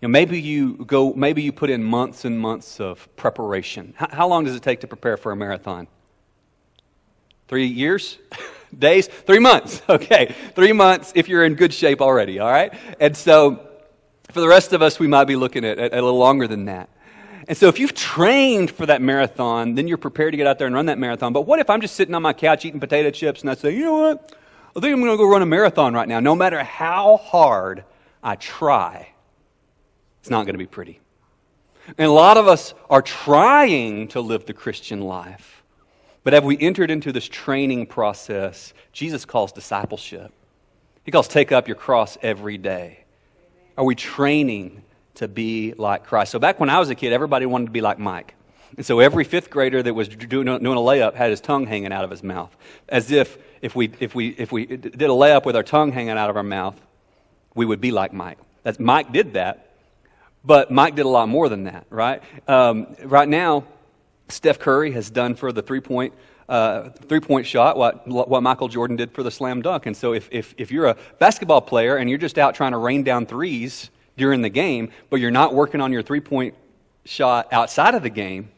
you 0.00 0.08
know, 0.08 0.12
maybe 0.12 0.40
you 0.40 0.84
go, 0.84 1.12
maybe 1.14 1.42
you 1.42 1.52
put 1.52 1.70
in 1.70 1.82
months 1.82 2.24
and 2.24 2.38
months 2.38 2.80
of 2.80 3.08
preparation. 3.16 3.94
How, 3.96 4.08
how 4.10 4.28
long 4.28 4.44
does 4.44 4.56
it 4.56 4.62
take 4.62 4.80
to 4.80 4.88
prepare 4.88 5.16
for 5.16 5.30
a 5.30 5.36
marathon? 5.36 5.86
Three 7.46 7.66
years? 7.66 8.18
Days? 8.78 9.06
Three 9.06 9.38
months. 9.38 9.82
Okay. 9.88 10.34
Three 10.56 10.72
months 10.72 11.12
if 11.14 11.28
you're 11.28 11.44
in 11.44 11.54
good 11.54 11.72
shape 11.72 12.00
already, 12.00 12.40
all 12.40 12.50
right? 12.50 12.74
And 12.98 13.16
so 13.16 13.68
for 14.34 14.40
the 14.40 14.48
rest 14.48 14.72
of 14.72 14.82
us, 14.82 14.98
we 14.98 15.06
might 15.06 15.24
be 15.24 15.36
looking 15.36 15.64
at, 15.64 15.78
at, 15.78 15.92
a 15.92 15.94
little 15.94 16.18
longer 16.18 16.48
than 16.48 16.64
that. 16.64 16.88
And 17.46 17.56
so 17.56 17.68
if 17.68 17.78
you've 17.78 17.94
trained 17.94 18.70
for 18.70 18.86
that 18.86 19.00
marathon, 19.00 19.76
then 19.76 19.86
you're 19.86 19.96
prepared 19.96 20.32
to 20.32 20.36
get 20.36 20.46
out 20.46 20.58
there 20.58 20.66
and 20.66 20.74
run 20.74 20.86
that 20.86 20.98
marathon. 20.98 21.32
But 21.32 21.42
what 21.42 21.60
if 21.60 21.70
I'm 21.70 21.80
just 21.80 21.94
sitting 21.94 22.14
on 22.14 22.22
my 22.22 22.32
couch 22.32 22.64
eating 22.64 22.80
potato 22.80 23.10
chips 23.10 23.42
and 23.42 23.50
I 23.50 23.54
say, 23.54 23.74
you 23.74 23.84
know 23.84 23.98
what? 23.98 24.34
I 24.76 24.80
think 24.80 24.92
I'm 24.92 25.00
going 25.00 25.12
to 25.12 25.16
go 25.16 25.28
run 25.28 25.42
a 25.42 25.46
marathon 25.46 25.94
right 25.94 26.08
now. 26.08 26.20
No 26.20 26.34
matter 26.34 26.62
how 26.64 27.18
hard 27.18 27.84
I 28.22 28.34
try, 28.34 29.08
it's 30.20 30.30
not 30.30 30.46
going 30.46 30.54
to 30.54 30.58
be 30.58 30.66
pretty. 30.66 31.00
And 31.96 32.08
a 32.08 32.12
lot 32.12 32.38
of 32.38 32.48
us 32.48 32.74
are 32.90 33.02
trying 33.02 34.08
to 34.08 34.20
live 34.20 34.46
the 34.46 34.54
Christian 34.54 35.02
life. 35.02 35.62
But 36.24 36.32
have 36.32 36.44
we 36.44 36.58
entered 36.58 36.90
into 36.90 37.12
this 37.12 37.28
training 37.28 37.86
process 37.86 38.74
Jesus 38.92 39.24
calls 39.24 39.52
discipleship? 39.52 40.32
He 41.04 41.12
calls 41.12 41.28
take 41.28 41.52
up 41.52 41.68
your 41.68 41.76
cross 41.76 42.16
every 42.22 42.56
day. 42.56 43.03
Are 43.76 43.84
we 43.84 43.94
training 43.94 44.82
to 45.14 45.28
be 45.28 45.74
like 45.76 46.04
Christ? 46.04 46.32
So 46.32 46.38
back 46.38 46.60
when 46.60 46.70
I 46.70 46.78
was 46.78 46.90
a 46.90 46.94
kid, 46.94 47.12
everybody 47.12 47.46
wanted 47.46 47.66
to 47.66 47.72
be 47.72 47.80
like 47.80 47.98
Mike. 47.98 48.34
And 48.76 48.84
so 48.84 49.00
every 49.00 49.24
fifth 49.24 49.50
grader 49.50 49.82
that 49.82 49.94
was 49.94 50.08
doing, 50.08 50.48
a 50.48 50.58
layup 50.58 51.14
had 51.14 51.30
his 51.30 51.40
tongue 51.40 51.66
hanging 51.66 51.92
out 51.92 52.04
of 52.04 52.10
his 52.10 52.22
mouth. 52.22 52.54
As 52.88 53.10
if 53.10 53.38
if 53.64 53.74
we, 53.74 53.90
if, 53.98 54.14
we, 54.14 54.28
if 54.28 54.52
we 54.52 54.66
did 54.66 55.02
a 55.02 55.06
layup 55.06 55.46
with 55.46 55.56
our 55.56 55.62
tongue 55.62 55.90
hanging 55.90 56.18
out 56.18 56.28
of 56.28 56.36
our 56.36 56.42
mouth, 56.42 56.78
we 57.54 57.64
would 57.64 57.80
be 57.80 57.92
like 57.92 58.12
Mike. 58.12 58.36
That's, 58.62 58.78
Mike 58.78 59.10
did 59.10 59.34
that, 59.34 59.70
but 60.44 60.70
Mike 60.70 60.96
did 60.96 61.06
a 61.06 61.08
lot 61.08 61.30
more 61.30 61.48
than 61.48 61.64
that, 61.64 61.86
right? 61.88 62.22
Um, 62.46 62.94
right 63.02 63.28
now, 63.28 63.64
Steph 64.28 64.58
Curry 64.58 64.92
has 64.92 65.08
done 65.08 65.34
for 65.34 65.50
the 65.50 65.62
three 65.62 65.80
point 65.80 66.12
uh, 66.48 66.90
three 66.90 67.20
point 67.20 67.46
shot, 67.46 67.76
what, 67.76 68.06
what 68.06 68.42
Michael 68.42 68.68
Jordan 68.68 68.96
did 68.96 69.12
for 69.12 69.22
the 69.22 69.30
slam 69.30 69.62
dunk. 69.62 69.86
And 69.86 69.96
so 69.96 70.12
if, 70.12 70.28
if, 70.30 70.54
if 70.58 70.70
you're 70.70 70.86
a 70.86 70.96
basketball 71.18 71.60
player 71.60 71.96
and 71.96 72.08
you're 72.08 72.18
just 72.18 72.38
out 72.38 72.54
trying 72.54 72.72
to 72.72 72.78
rain 72.78 73.02
down 73.02 73.26
threes 73.26 73.90
during 74.16 74.42
the 74.42 74.48
game, 74.48 74.90
but 75.10 75.20
you're 75.20 75.30
not 75.30 75.54
working 75.54 75.80
on 75.80 75.92
your 75.92 76.02
three 76.02 76.20
point 76.20 76.54
shot 77.04 77.52
outside 77.52 77.94
of 77.94 78.02
the 78.02 78.10
game, 78.10 78.50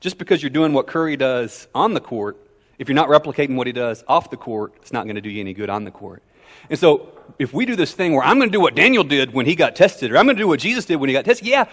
just 0.00 0.18
because 0.18 0.42
you're 0.42 0.50
doing 0.50 0.72
what 0.72 0.86
Curry 0.86 1.16
does 1.16 1.68
on 1.74 1.94
the 1.94 2.00
court, 2.00 2.36
if 2.78 2.88
you're 2.88 2.94
not 2.94 3.08
replicating 3.08 3.56
what 3.56 3.66
he 3.66 3.72
does 3.72 4.04
off 4.06 4.30
the 4.30 4.36
court, 4.36 4.74
it's 4.76 4.92
not 4.92 5.04
going 5.04 5.16
to 5.16 5.22
do 5.22 5.30
you 5.30 5.40
any 5.40 5.54
good 5.54 5.70
on 5.70 5.84
the 5.84 5.90
court. 5.90 6.22
And 6.68 6.78
so, 6.78 7.12
if 7.38 7.52
we 7.52 7.66
do 7.66 7.76
this 7.76 7.92
thing 7.92 8.12
where 8.12 8.22
I'm 8.22 8.38
going 8.38 8.48
to 8.48 8.52
do 8.52 8.60
what 8.60 8.74
Daniel 8.74 9.04
did 9.04 9.32
when 9.32 9.46
he 9.46 9.54
got 9.54 9.76
tested, 9.76 10.12
or 10.12 10.18
I'm 10.18 10.26
going 10.26 10.36
to 10.36 10.42
do 10.42 10.48
what 10.48 10.60
Jesus 10.60 10.84
did 10.84 10.96
when 10.96 11.08
he 11.08 11.12
got 11.12 11.24
tested, 11.24 11.46
yeah, 11.46 11.66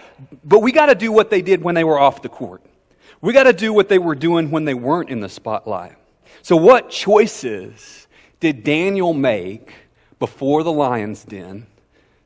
but 0.44 0.60
we 0.60 0.72
got 0.72 0.86
to 0.86 0.94
do 0.94 1.12
what 1.12 1.30
they 1.30 1.42
did 1.42 1.62
when 1.62 1.74
they 1.74 1.84
were 1.84 1.98
off 1.98 2.22
the 2.22 2.28
court. 2.28 2.62
We 3.24 3.32
got 3.32 3.44
to 3.44 3.54
do 3.54 3.72
what 3.72 3.88
they 3.88 3.98
were 3.98 4.14
doing 4.14 4.50
when 4.50 4.66
they 4.66 4.74
weren't 4.74 5.08
in 5.08 5.20
the 5.20 5.30
spotlight. 5.30 5.96
So, 6.42 6.56
what 6.56 6.90
choices 6.90 8.06
did 8.38 8.64
Daniel 8.64 9.14
make 9.14 9.72
before 10.18 10.62
the 10.62 10.70
lion's 10.70 11.24
den 11.24 11.66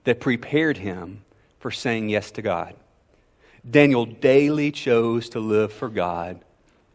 that 0.02 0.18
prepared 0.18 0.76
him 0.76 1.22
for 1.60 1.70
saying 1.70 2.08
yes 2.08 2.32
to 2.32 2.42
God? 2.42 2.74
Daniel 3.70 4.06
daily 4.06 4.72
chose 4.72 5.28
to 5.28 5.38
live 5.38 5.72
for 5.72 5.88
God 5.88 6.40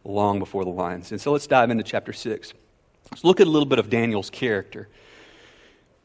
long 0.04 0.38
before 0.38 0.64
the 0.64 0.70
lions. 0.70 1.10
And 1.10 1.18
so 1.18 1.32
let's 1.32 1.46
dive 1.46 1.70
into 1.70 1.82
chapter 1.82 2.12
6. 2.12 2.52
Let's 3.10 3.24
look 3.24 3.40
at 3.40 3.46
a 3.46 3.50
little 3.50 3.64
bit 3.64 3.78
of 3.78 3.88
Daniel's 3.88 4.28
character. 4.28 4.86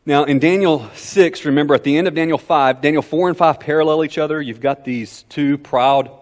Now, 0.05 0.23
in 0.23 0.39
Daniel 0.39 0.89
6, 0.95 1.43
remember 1.43 1.75
at 1.75 1.83
the 1.83 1.97
end 1.97 2.07
of 2.07 2.15
Daniel 2.15 2.37
5, 2.37 2.79
Daniel 2.79 3.01
4 3.01 3.27
and 3.27 3.37
5 3.37 3.59
parallel 3.59 4.05
each 4.05 4.17
other. 4.17 4.41
You've 4.41 4.61
got 4.61 4.85
these 4.85 5.23
two 5.23 5.57
proud 5.57 6.18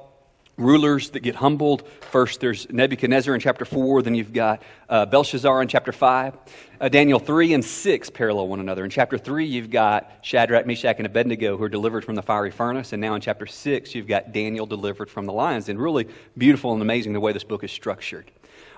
rulers 0.58 1.12
that 1.12 1.20
get 1.20 1.36
humbled. 1.36 1.88
First, 2.12 2.40
there's 2.40 2.70
Nebuchadnezzar 2.70 3.34
in 3.34 3.40
chapter 3.40 3.64
4, 3.64 4.02
then 4.02 4.16
you've 4.16 4.34
got 4.34 4.62
uh, 4.90 5.06
Belshazzar 5.06 5.62
in 5.62 5.68
chapter 5.68 5.92
5. 5.92 6.36
Uh, 6.80 6.90
Daniel 6.90 7.20
3 7.20 7.54
and 7.54 7.64
6 7.64 8.10
parallel 8.10 8.48
one 8.48 8.60
another. 8.60 8.84
In 8.84 8.90
chapter 8.90 9.18
3, 9.18 9.46
you've 9.46 9.70
got 9.70 10.12
Shadrach, 10.22 10.66
Meshach, 10.66 10.98
and 10.98 11.06
Abednego 11.06 11.58
who 11.58 11.64
are 11.64 11.70
delivered 11.70 12.04
from 12.04 12.16
the 12.16 12.24
fiery 12.24 12.52
furnace. 12.52 12.92
And 12.92 13.02
now 13.02 13.14
in 13.14 13.22
chapter 13.22 13.46
6, 13.46 13.94
you've 13.94 14.08
got 14.08 14.32
Daniel 14.32 14.66
delivered 14.66 15.10
from 15.10 15.26
the 15.26 15.34
lions. 15.34 15.70
And 15.70 15.80
really 15.80 16.08
beautiful 16.38 16.74
and 16.74 16.82
amazing 16.82 17.14
the 17.14 17.20
way 17.20 17.34
this 17.34 17.44
book 17.44 17.64
is 17.64 17.72
structured. 17.72 18.32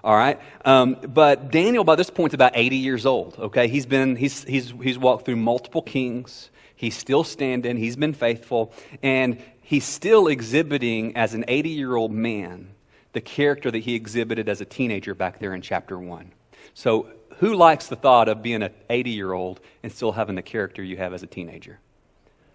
All 0.03 0.15
right? 0.15 0.39
Um, 0.65 0.97
but 1.07 1.51
Daniel, 1.51 1.83
by 1.83 1.95
this 1.95 2.09
point, 2.09 2.31
is 2.31 2.35
about 2.35 2.53
80 2.55 2.75
years 2.77 3.05
old, 3.05 3.37
okay? 3.37 3.67
He's, 3.67 3.85
been, 3.85 4.15
he's, 4.15 4.43
he's, 4.43 4.73
he's 4.81 4.97
walked 4.97 5.25
through 5.25 5.35
multiple 5.37 5.81
kings. 5.81 6.49
He's 6.75 6.97
still 6.97 7.25
standing. 7.25 7.75
He's 7.75 7.97
been 7.97 8.13
faithful. 8.13 8.71
And 9.03 9.41
he's 9.69 9.85
still 9.85 10.25
exhibiting, 10.25 11.15
as 11.15 11.35
an 11.35 11.45
80 11.47 11.69
year 11.69 11.95
old 11.95 12.11
man, 12.11 12.69
the 13.13 13.21
character 13.21 13.69
that 13.69 13.77
he 13.77 13.93
exhibited 13.93 14.49
as 14.49 14.61
a 14.61 14.65
teenager 14.65 15.13
back 15.13 15.37
there 15.37 15.53
in 15.53 15.61
chapter 15.61 15.99
1. 15.99 16.31
So, 16.73 17.07
who 17.37 17.53
likes 17.53 17.85
the 17.85 17.95
thought 17.95 18.29
of 18.29 18.41
being 18.41 18.63
an 18.63 18.73
80 18.89 19.11
year 19.11 19.31
old 19.31 19.59
and 19.83 19.91
still 19.91 20.11
having 20.11 20.33
the 20.33 20.41
character 20.41 20.81
you 20.81 20.97
have 20.97 21.13
as 21.13 21.21
a 21.21 21.27
teenager? 21.27 21.79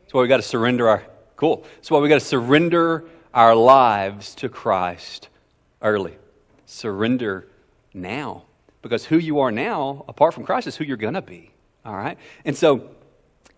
That's 0.02 0.12
why 0.12 0.22
we 0.22 0.28
got 0.28 0.38
to 0.38 0.42
surrender 0.42 0.88
our. 0.88 1.04
Cool. 1.36 1.64
That's 1.76 1.90
why 1.90 2.00
we 2.00 2.08
got 2.08 2.20
to 2.20 2.26
surrender 2.26 3.04
our 3.32 3.54
lives 3.54 4.34
to 4.36 4.48
Christ 4.48 5.28
early 5.80 6.16
surrender 6.66 7.46
now. 7.92 8.42
Because 8.82 9.04
who 9.04 9.18
you 9.18 9.38
are 9.38 9.52
now, 9.52 10.04
apart 10.08 10.34
from 10.34 10.44
Christ, 10.44 10.66
is 10.66 10.74
who 10.74 10.84
you're 10.84 10.96
going 10.96 11.14
to 11.14 11.22
be. 11.22 11.52
All 11.84 11.94
right? 11.94 12.18
And 12.44 12.56
so 12.56 12.90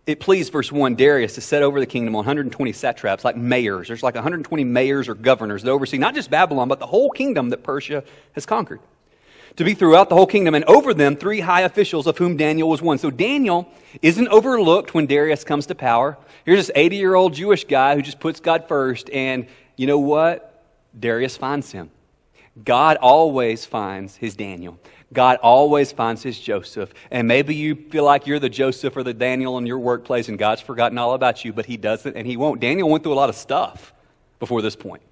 it 0.06 0.20
pleased, 0.20 0.52
verse 0.52 0.70
1, 0.70 0.94
Darius 0.94 1.34
to 1.34 1.40
set 1.40 1.62
over 1.62 1.80
the 1.80 1.86
kingdom 1.86 2.14
120 2.14 2.72
satraps, 2.72 3.24
like 3.24 3.36
mayors. 3.36 3.88
There's 3.88 4.04
like 4.04 4.14
120 4.14 4.62
mayors 4.62 5.08
or 5.08 5.14
governors 5.14 5.64
that 5.64 5.70
oversee 5.70 5.98
not 5.98 6.14
just 6.14 6.30
Babylon, 6.30 6.68
but 6.68 6.78
the 6.78 6.86
whole 6.86 7.10
kingdom 7.10 7.50
that 7.50 7.64
Persia 7.64 8.04
has 8.34 8.46
conquered. 8.46 8.80
To 9.56 9.64
be 9.64 9.74
throughout 9.74 10.08
the 10.08 10.14
whole 10.14 10.26
kingdom, 10.26 10.54
and 10.54 10.64
over 10.66 10.94
them 10.94 11.16
three 11.16 11.40
high 11.40 11.62
officials, 11.62 12.06
of 12.06 12.18
whom 12.18 12.36
Daniel 12.36 12.68
was 12.68 12.82
one. 12.82 12.98
So 12.98 13.10
Daniel 13.10 13.68
isn't 14.00 14.28
overlooked 14.28 14.94
when 14.94 15.06
Darius 15.06 15.44
comes 15.44 15.66
to 15.66 15.74
power. 15.74 16.18
Here's 16.44 16.66
this 16.66 16.70
80 16.76 16.96
year 16.96 17.14
old 17.14 17.34
Jewish 17.34 17.64
guy 17.64 17.96
who 17.96 18.02
just 18.02 18.20
puts 18.20 18.38
God 18.38 18.68
first, 18.68 19.10
and 19.10 19.46
you 19.76 19.86
know 19.86 19.98
what? 19.98 20.62
Darius 20.98 21.36
finds 21.36 21.72
him. 21.72 21.90
God 22.64 22.96
always 22.98 23.66
finds 23.66 24.16
his 24.16 24.36
Daniel. 24.36 24.78
God 25.12 25.38
always 25.42 25.92
finds 25.92 26.22
his 26.22 26.38
Joseph. 26.38 26.92
And 27.10 27.28
maybe 27.28 27.54
you 27.54 27.74
feel 27.74 28.04
like 28.04 28.26
you're 28.26 28.40
the 28.40 28.48
Joseph 28.48 28.96
or 28.96 29.02
the 29.02 29.14
Daniel 29.14 29.56
in 29.58 29.66
your 29.66 29.78
workplace 29.78 30.28
and 30.28 30.38
God's 30.38 30.60
forgotten 30.60 30.98
all 30.98 31.14
about 31.14 31.44
you, 31.44 31.52
but 31.52 31.66
he 31.66 31.76
doesn't 31.76 32.16
and 32.16 32.26
he 32.26 32.36
won't. 32.36 32.60
Daniel 32.60 32.88
went 32.88 33.04
through 33.04 33.12
a 33.12 33.14
lot 33.14 33.28
of 33.28 33.36
stuff 33.36 33.94
before 34.40 34.62
this 34.62 34.76
point, 34.76 35.02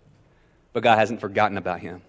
but 0.72 0.82
God 0.82 0.98
hasn't 0.98 1.20
forgotten 1.20 1.56
about 1.56 1.80
him. 1.80 2.02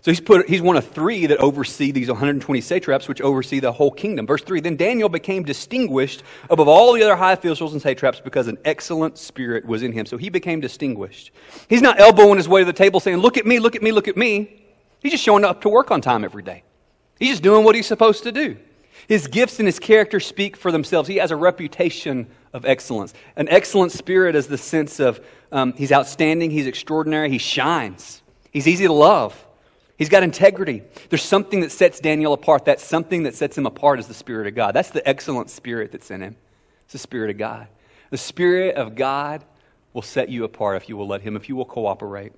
So 0.00 0.12
he's, 0.12 0.20
put, 0.20 0.48
he's 0.48 0.62
one 0.62 0.76
of 0.76 0.88
three 0.88 1.26
that 1.26 1.38
oversee 1.38 1.90
these 1.90 2.08
120 2.08 2.60
satraps, 2.60 3.08
which 3.08 3.20
oversee 3.20 3.58
the 3.58 3.72
whole 3.72 3.90
kingdom. 3.90 4.28
Verse 4.28 4.42
3 4.42 4.60
Then 4.60 4.76
Daniel 4.76 5.08
became 5.08 5.42
distinguished 5.42 6.22
above 6.48 6.68
all 6.68 6.92
the 6.92 7.02
other 7.02 7.16
high 7.16 7.32
officials 7.32 7.72
and 7.72 7.82
satraps 7.82 8.20
because 8.20 8.46
an 8.46 8.58
excellent 8.64 9.18
spirit 9.18 9.64
was 9.64 9.82
in 9.82 9.90
him. 9.90 10.06
So 10.06 10.16
he 10.16 10.28
became 10.28 10.60
distinguished. 10.60 11.32
He's 11.68 11.82
not 11.82 11.98
elbowing 11.98 12.36
his 12.36 12.48
way 12.48 12.60
to 12.60 12.64
the 12.64 12.72
table 12.72 13.00
saying, 13.00 13.18
Look 13.18 13.36
at 13.36 13.44
me, 13.44 13.58
look 13.58 13.74
at 13.74 13.82
me, 13.82 13.90
look 13.90 14.06
at 14.06 14.16
me. 14.16 14.62
He's 15.00 15.12
just 15.12 15.24
showing 15.24 15.44
up 15.44 15.62
to 15.62 15.68
work 15.68 15.90
on 15.90 16.00
time 16.00 16.24
every 16.24 16.44
day. 16.44 16.62
He's 17.18 17.30
just 17.30 17.42
doing 17.42 17.64
what 17.64 17.74
he's 17.74 17.86
supposed 17.86 18.22
to 18.24 18.32
do. 18.32 18.56
His 19.08 19.26
gifts 19.26 19.58
and 19.58 19.66
his 19.66 19.78
character 19.78 20.20
speak 20.20 20.56
for 20.56 20.70
themselves. 20.70 21.08
He 21.08 21.16
has 21.16 21.30
a 21.30 21.36
reputation 21.36 22.26
of 22.52 22.64
excellence. 22.64 23.14
An 23.36 23.48
excellent 23.48 23.92
spirit 23.92 24.34
is 24.34 24.48
the 24.48 24.58
sense 24.58 25.00
of 25.00 25.24
um, 25.50 25.72
he's 25.72 25.92
outstanding, 25.92 26.50
he's 26.50 26.66
extraordinary, 26.66 27.30
he 27.30 27.38
shines, 27.38 28.22
he's 28.52 28.68
easy 28.68 28.86
to 28.86 28.92
love. 28.92 29.44
He's 29.96 30.08
got 30.08 30.22
integrity. 30.22 30.84
There's 31.08 31.24
something 31.24 31.60
that 31.60 31.72
sets 31.72 31.98
Daniel 31.98 32.32
apart. 32.32 32.66
That 32.66 32.78
something 32.78 33.24
that 33.24 33.34
sets 33.34 33.58
him 33.58 33.66
apart 33.66 33.98
is 33.98 34.06
the 34.06 34.14
Spirit 34.14 34.46
of 34.46 34.54
God. 34.54 34.72
That's 34.72 34.90
the 34.90 35.06
excellent 35.06 35.50
spirit 35.50 35.90
that's 35.90 36.12
in 36.12 36.20
him. 36.20 36.36
It's 36.84 36.92
the 36.92 37.00
Spirit 37.00 37.30
of 37.30 37.38
God. 37.38 37.66
The 38.10 38.16
Spirit 38.16 38.76
of 38.76 38.94
God 38.94 39.44
will 39.92 40.02
set 40.02 40.28
you 40.28 40.44
apart 40.44 40.76
if 40.76 40.88
you 40.88 40.96
will 40.96 41.08
let 41.08 41.22
him, 41.22 41.34
if 41.34 41.48
you 41.48 41.56
will 41.56 41.64
cooperate. 41.64 42.32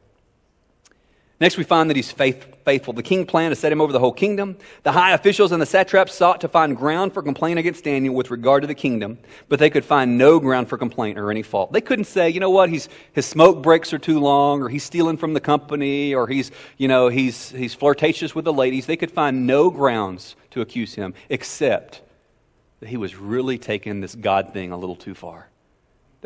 Next, 1.40 1.56
we 1.56 1.64
find 1.64 1.88
that 1.88 1.96
he's 1.96 2.12
faith, 2.12 2.46
faithful. 2.66 2.92
The 2.92 3.02
king 3.02 3.24
planned 3.24 3.52
to 3.52 3.56
set 3.56 3.72
him 3.72 3.80
over 3.80 3.94
the 3.94 3.98
whole 3.98 4.12
kingdom. 4.12 4.58
The 4.82 4.92
high 4.92 5.12
officials 5.12 5.52
and 5.52 5.62
the 5.62 5.66
satraps 5.66 6.14
sought 6.14 6.42
to 6.42 6.48
find 6.48 6.76
ground 6.76 7.14
for 7.14 7.22
complaint 7.22 7.58
against 7.58 7.84
Daniel 7.84 8.14
with 8.14 8.30
regard 8.30 8.62
to 8.62 8.66
the 8.66 8.74
kingdom, 8.74 9.18
but 9.48 9.58
they 9.58 9.70
could 9.70 9.84
find 9.84 10.18
no 10.18 10.38
ground 10.38 10.68
for 10.68 10.76
complaint 10.76 11.18
or 11.18 11.30
any 11.30 11.42
fault. 11.42 11.72
They 11.72 11.80
couldn't 11.80 12.04
say, 12.04 12.28
you 12.28 12.40
know 12.40 12.50
what, 12.50 12.68
he's, 12.68 12.90
his 13.14 13.24
smoke 13.24 13.62
breaks 13.62 13.94
are 13.94 13.98
too 13.98 14.20
long, 14.20 14.62
or 14.62 14.68
he's 14.68 14.84
stealing 14.84 15.16
from 15.16 15.32
the 15.32 15.40
company, 15.40 16.14
or 16.14 16.28
he's, 16.28 16.50
you 16.76 16.88
know, 16.88 17.08
he's, 17.08 17.50
he's 17.52 17.72
flirtatious 17.72 18.34
with 18.34 18.44
the 18.44 18.52
ladies. 18.52 18.84
They 18.84 18.98
could 18.98 19.10
find 19.10 19.46
no 19.46 19.70
grounds 19.70 20.36
to 20.50 20.60
accuse 20.60 20.94
him 20.94 21.14
except 21.30 22.02
that 22.80 22.90
he 22.90 22.98
was 22.98 23.16
really 23.16 23.56
taking 23.56 24.02
this 24.02 24.14
God 24.14 24.52
thing 24.52 24.72
a 24.72 24.76
little 24.76 24.96
too 24.96 25.14
far. 25.14 25.48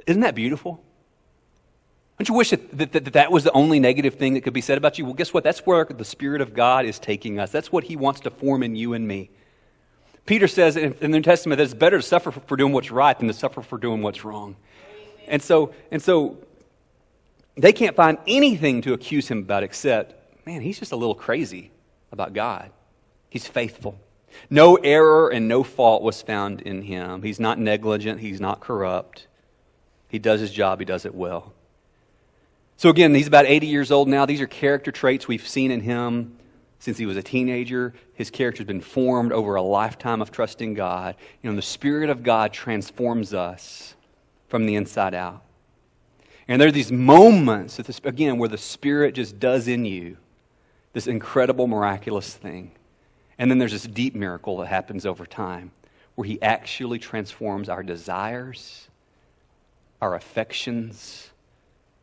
Isn't 0.08 0.22
that 0.22 0.34
beautiful? 0.34 0.82
Don't 2.18 2.28
you 2.28 2.34
wish 2.34 2.50
that 2.50 2.78
that, 2.78 2.92
that 2.92 3.12
that 3.12 3.32
was 3.32 3.44
the 3.44 3.52
only 3.52 3.80
negative 3.80 4.14
thing 4.14 4.34
that 4.34 4.42
could 4.42 4.52
be 4.52 4.60
said 4.60 4.78
about 4.78 4.98
you? 4.98 5.04
Well, 5.04 5.14
guess 5.14 5.34
what? 5.34 5.42
That's 5.44 5.66
where 5.66 5.84
the 5.84 6.04
Spirit 6.04 6.40
of 6.40 6.54
God 6.54 6.84
is 6.84 6.98
taking 6.98 7.38
us. 7.38 7.50
That's 7.50 7.72
what 7.72 7.84
He 7.84 7.96
wants 7.96 8.20
to 8.20 8.30
form 8.30 8.62
in 8.62 8.76
you 8.76 8.92
and 8.92 9.06
me. 9.06 9.30
Peter 10.26 10.48
says 10.48 10.76
in, 10.76 10.96
the 11.00 11.08
New 11.08 11.20
Testament 11.20 11.58
that 11.58 11.64
it's 11.64 11.74
better 11.74 11.98
to 11.98 12.02
suffer 12.02 12.30
for 12.30 12.56
doing 12.56 12.72
what's 12.72 12.90
right 12.90 13.18
than 13.18 13.28
to 13.28 13.34
suffer 13.34 13.62
for 13.62 13.78
doing 13.78 14.02
what's 14.02 14.24
wrong. 14.24 14.56
And 15.26 15.42
so, 15.42 15.74
and 15.90 16.02
so 16.02 16.38
they 17.56 17.72
can't 17.72 17.96
find 17.96 18.18
anything 18.26 18.82
to 18.82 18.92
accuse 18.92 19.28
him 19.28 19.38
about 19.38 19.62
except, 19.62 20.46
man, 20.46 20.60
he's 20.60 20.78
just 20.78 20.92
a 20.92 20.96
little 20.96 21.14
crazy 21.14 21.70
about 22.12 22.32
God. 22.32 22.70
He's 23.28 23.46
faithful. 23.46 23.98
No 24.50 24.76
error 24.76 25.28
and 25.28 25.48
no 25.48 25.62
fault 25.62 26.02
was 26.02 26.22
found 26.22 26.62
in 26.62 26.82
him. 26.82 27.22
He's 27.22 27.40
not 27.40 27.58
negligent. 27.58 28.20
He's 28.20 28.40
not 28.40 28.60
corrupt. 28.60 29.26
He 30.08 30.18
does 30.18 30.40
his 30.40 30.52
job. 30.52 30.78
He 30.78 30.84
does 30.84 31.04
it 31.04 31.14
well. 31.14 31.53
So, 32.76 32.90
again, 32.90 33.14
he's 33.14 33.26
about 33.26 33.46
80 33.46 33.66
years 33.66 33.90
old 33.90 34.08
now. 34.08 34.26
These 34.26 34.40
are 34.40 34.46
character 34.46 34.90
traits 34.90 35.28
we've 35.28 35.46
seen 35.46 35.70
in 35.70 35.80
him 35.80 36.36
since 36.78 36.98
he 36.98 37.06
was 37.06 37.16
a 37.16 37.22
teenager. 37.22 37.94
His 38.14 38.30
character's 38.30 38.66
been 38.66 38.80
formed 38.80 39.32
over 39.32 39.54
a 39.54 39.62
lifetime 39.62 40.20
of 40.20 40.30
trusting 40.30 40.74
God. 40.74 41.16
You 41.42 41.50
know, 41.50 41.56
the 41.56 41.62
Spirit 41.62 42.10
of 42.10 42.22
God 42.22 42.52
transforms 42.52 43.32
us 43.32 43.94
from 44.48 44.66
the 44.66 44.74
inside 44.74 45.14
out. 45.14 45.42
And 46.46 46.60
there 46.60 46.68
are 46.68 46.72
these 46.72 46.92
moments, 46.92 47.76
this, 47.76 48.00
again, 48.04 48.38
where 48.38 48.48
the 48.48 48.58
Spirit 48.58 49.14
just 49.14 49.40
does 49.40 49.66
in 49.66 49.84
you 49.84 50.18
this 50.92 51.06
incredible, 51.06 51.66
miraculous 51.66 52.34
thing. 52.34 52.72
And 53.38 53.50
then 53.50 53.58
there's 53.58 53.72
this 53.72 53.86
deep 53.86 54.14
miracle 54.14 54.58
that 54.58 54.66
happens 54.66 55.04
over 55.04 55.26
time 55.26 55.72
where 56.14 56.26
He 56.26 56.40
actually 56.40 56.98
transforms 56.98 57.68
our 57.68 57.82
desires, 57.82 58.88
our 60.00 60.14
affections, 60.14 61.30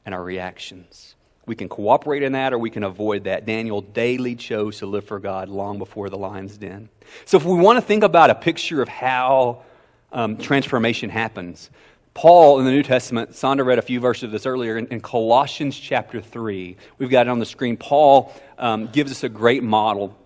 and 0.06 0.16
our 0.16 0.24
reactions. 0.24 1.16
We 1.46 1.56
can 1.56 1.70
cooperate 1.70 2.24
in 2.24 2.34
that 2.34 2.54
or 2.54 2.60
we 2.60 2.70
can 2.70 2.84
avoid 2.84 3.24
that. 3.26 3.46
Daniel 3.46 3.82
daily 3.82 4.36
chose 4.36 4.80
to 4.80 4.86
live 4.86 5.06
for 5.06 5.20
God 5.20 5.50
long 5.50 5.80
before 5.80 6.10
the 6.10 6.18
lion's 6.18 6.58
den. 6.58 6.90
So, 7.26 7.38
if 7.38 7.46
we 7.46 7.56
want 7.56 7.78
to 7.78 7.82
think 7.82 8.04
about 8.04 8.30
a 8.30 8.36
picture 8.36 8.82
of 8.82 8.88
how 8.88 9.64
um, 10.12 10.38
transformation 10.38 11.10
happens, 11.10 11.70
Paul 12.14 12.60
in 12.60 12.66
the 12.66 12.72
New 12.72 12.84
Testament, 12.84 13.36
Sandra 13.36 13.66
read 13.66 13.80
a 13.80 13.82
few 13.82 14.00
verses 14.00 14.24
of 14.24 14.32
this 14.32 14.46
earlier 14.46 14.78
in, 14.78 14.88
in 14.88 15.02
Colossians 15.02 15.78
chapter 15.78 16.22
3. 16.22 16.76
We've 16.98 17.10
got 17.10 17.28
it 17.28 17.30
on 17.30 17.40
the 17.40 17.46
screen. 17.46 17.78
Paul 17.78 18.34
um, 18.58 18.88
gives 18.88 19.12
us 19.12 19.24
a 19.24 19.30
great 19.30 19.64
model 19.64 20.18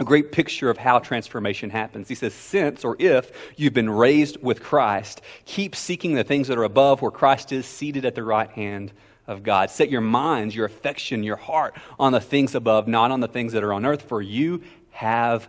a 0.00 0.04
great 0.04 0.32
picture 0.32 0.70
of 0.70 0.78
how 0.78 0.98
transformation 0.98 1.68
happens. 1.68 2.08
He 2.08 2.14
says, 2.14 2.32
Since 2.32 2.84
or 2.84 2.96
if 2.98 3.30
you've 3.56 3.74
been 3.74 3.90
raised 3.90 4.42
with 4.42 4.62
Christ, 4.62 5.20
keep 5.44 5.76
seeking 5.76 6.14
the 6.14 6.24
things 6.24 6.48
that 6.48 6.56
are 6.56 6.64
above 6.64 7.02
where 7.02 7.10
Christ 7.10 7.52
is 7.52 7.66
seated 7.66 8.06
at 8.06 8.14
the 8.14 8.24
right 8.24 8.50
hand 8.50 8.92
of 9.30 9.42
God. 9.42 9.70
Set 9.70 9.90
your 9.90 10.00
minds, 10.00 10.54
your 10.54 10.66
affection, 10.66 11.22
your 11.22 11.36
heart 11.36 11.74
on 11.98 12.12
the 12.12 12.20
things 12.20 12.54
above, 12.54 12.88
not 12.88 13.10
on 13.10 13.20
the 13.20 13.28
things 13.28 13.52
that 13.52 13.62
are 13.62 13.72
on 13.72 13.86
earth, 13.86 14.02
for 14.02 14.20
you 14.20 14.62
have 14.90 15.48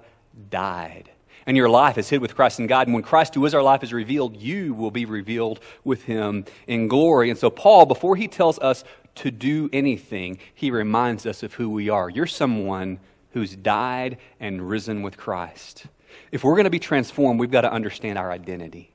died. 0.50 1.10
And 1.48 1.58
your 1.58 1.70
life 1.70 1.98
is 1.98 2.08
hid 2.08 2.22
with 2.22 2.36
Christ 2.36 2.60
in 2.60 2.68
God. 2.68 2.88
And 2.88 2.94
when 2.94 3.04
Christ, 3.04 3.34
who 3.34 3.46
is 3.46 3.56
our 3.56 3.64
life, 3.64 3.82
is 3.84 3.92
revealed, 3.92 4.38
you 4.38 4.76
will 4.76 4.92
be 4.92 5.06
revealed 5.06 5.60
with 5.84 6.04
him 6.04 6.46
in 6.68 6.88
glory. 6.88 7.32
And 7.32 7.40
so, 7.40 7.50
Paul, 7.50 7.88
before 7.88 8.16
he 8.16 8.28
tells 8.28 8.60
us 8.60 8.84
to 9.16 9.32
do 9.32 9.68
anything, 9.74 10.38
he 10.54 10.70
reminds 10.70 11.26
us 11.26 11.42
of 11.42 11.56
who 11.56 11.70
we 11.70 11.90
are. 11.90 12.10
You're 12.10 12.28
someone 12.28 13.00
who's 13.32 13.56
died 13.56 14.20
and 14.40 14.70
risen 14.70 15.02
with 15.02 15.18
Christ. 15.18 15.88
If 16.32 16.44
we're 16.44 16.56
going 16.56 16.66
to 16.66 16.70
be 16.70 16.80
transformed, 16.80 17.40
we've 17.40 17.50
got 17.50 17.62
to 17.62 17.72
understand 17.72 18.20
our 18.20 18.32
identity. 18.32 18.91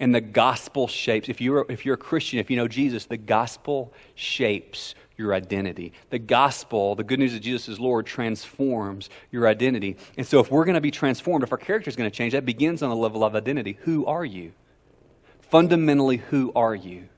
And 0.00 0.14
the 0.14 0.20
gospel 0.20 0.88
shapes, 0.88 1.28
if 1.28 1.40
you're, 1.40 1.66
if 1.68 1.84
you're 1.84 1.94
a 1.94 1.98
Christian, 1.98 2.38
if 2.38 2.50
you 2.50 2.56
know 2.56 2.68
Jesus, 2.68 3.04
the 3.06 3.16
gospel 3.16 3.92
shapes 4.14 4.94
your 5.16 5.34
identity. 5.34 5.92
The 6.10 6.18
gospel, 6.18 6.94
the 6.94 7.04
good 7.04 7.18
news 7.18 7.34
of 7.34 7.40
Jesus 7.40 7.68
is 7.68 7.80
Lord, 7.80 8.06
transforms 8.06 9.10
your 9.30 9.46
identity. 9.46 9.96
And 10.16 10.26
so, 10.26 10.40
if 10.40 10.50
we're 10.50 10.64
going 10.64 10.74
to 10.74 10.80
be 10.80 10.90
transformed, 10.90 11.44
if 11.44 11.52
our 11.52 11.58
character 11.58 11.88
is 11.88 11.96
going 11.96 12.10
to 12.10 12.16
change, 12.16 12.32
that 12.32 12.44
begins 12.44 12.82
on 12.82 12.90
the 12.90 12.96
level 12.96 13.24
of 13.24 13.34
identity. 13.34 13.78
Who 13.82 14.06
are 14.06 14.24
you? 14.24 14.52
Fundamentally, 15.40 16.16
who 16.16 16.52
are 16.56 16.74
you? 16.74 17.08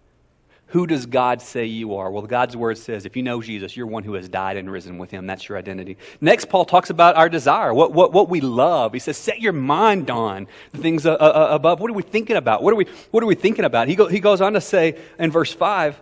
Who 0.75 0.89
does 0.89 1.07
God 1.07 1.41
say 1.41 1.67
you 1.67 1.95
are? 1.95 2.11
Well, 2.11 2.23
God's 2.23 2.57
word 2.57 2.77
says 2.79 3.07
if 3.07 3.15
you 3.15 3.23
know 3.23 3.41
Jesus, 3.41 3.77
you're 3.77 3.87
one 3.87 4.03
who 4.03 4.15
has 4.15 4.29
died 4.29 4.57
and 4.57 4.69
risen 4.69 4.99
with 4.99 5.09
him. 5.09 5.25
That's 5.25 5.49
your 5.49 5.57
identity. 5.57 5.97
Next, 6.21 6.49
Paul 6.49 6.65
talks 6.65 6.91
about 6.91 7.15
our 7.15 7.29
desire, 7.29 7.73
what, 7.73 7.93
what, 7.93 8.13
what 8.13 8.29
we 8.29 8.41
love. 8.41 8.93
He 8.93 8.99
says, 8.99 9.17
set 9.17 9.41
your 9.41 9.53
mind 9.53 10.11
on 10.11 10.49
the 10.73 10.79
things 10.79 11.07
uh, 11.07 11.13
uh, 11.13 11.15
uh, 11.15 11.49
above. 11.55 11.79
What 11.79 11.93
are 11.93 11.95
we 11.95 12.03
thinking 12.03 12.35
about? 12.35 12.61
What 12.65 12.73
are 12.73 12.77
we, 12.77 12.87
what 13.13 13.23
are 13.23 13.27
we 13.27 13.37
thinking 13.37 13.65
about? 13.65 13.87
He, 13.87 13.95
go, 13.95 14.09
he 14.09 14.19
goes 14.19 14.41
on 14.41 14.55
to 14.55 14.61
say 14.61 14.99
in 15.17 15.31
verse 15.31 15.53
5, 15.53 16.01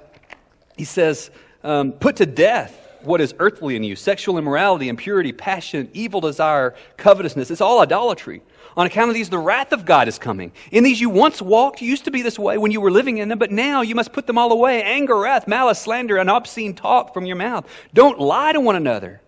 he 0.79 0.85
says, 0.85 1.31
um, 1.63 1.93
put 1.93 2.17
to 2.17 2.25
death 2.25 2.75
what 3.03 3.21
is 3.21 3.35
earthly 3.41 3.77
in 3.77 3.85
you 3.85 3.95
sexual 3.95 4.39
immorality, 4.39 4.89
impurity, 4.89 5.35
passion, 5.35 5.91
evil 5.93 6.23
desire, 6.23 6.75
covetousness. 6.97 7.51
It's 7.51 7.61
all 7.61 7.83
idolatry. 7.83 8.41
On 8.77 8.87
account 8.87 9.11
of 9.11 9.15
these, 9.15 9.29
the 9.29 9.39
wrath 9.39 9.73
of 9.73 9.85
God 9.85 10.09
is 10.09 10.19
coming. 10.19 10.53
In 10.71 10.85
these 10.85 11.01
you 11.01 11.11
once 11.11 11.43
walked, 11.43 11.83
you 11.83 11.89
used 11.89 12.05
to 12.07 12.11
be 12.11 12.23
this 12.23 12.39
way 12.39 12.57
when 12.59 12.73
you 12.73 12.81
were 12.81 12.91
living 12.91 13.19
in 13.19 13.29
them, 13.29 13.39
but 13.39 13.51
now 13.51 13.83
you 13.83 13.95
must 13.95 14.13
put 14.13 14.27
them 14.27 14.39
all 14.39 14.53
away 14.53 14.83
anger, 14.83 15.19
wrath, 15.19 15.47
malice, 15.47 15.79
slander, 15.79 16.17
and 16.17 16.31
obscene 16.31 16.75
talk 16.75 17.13
from 17.13 17.27
your 17.27 17.37
mouth. 17.37 17.67
Don't 17.93 18.19
lie 18.19 18.53
to 18.53 18.61
one 18.61 18.77
another. 18.77 19.21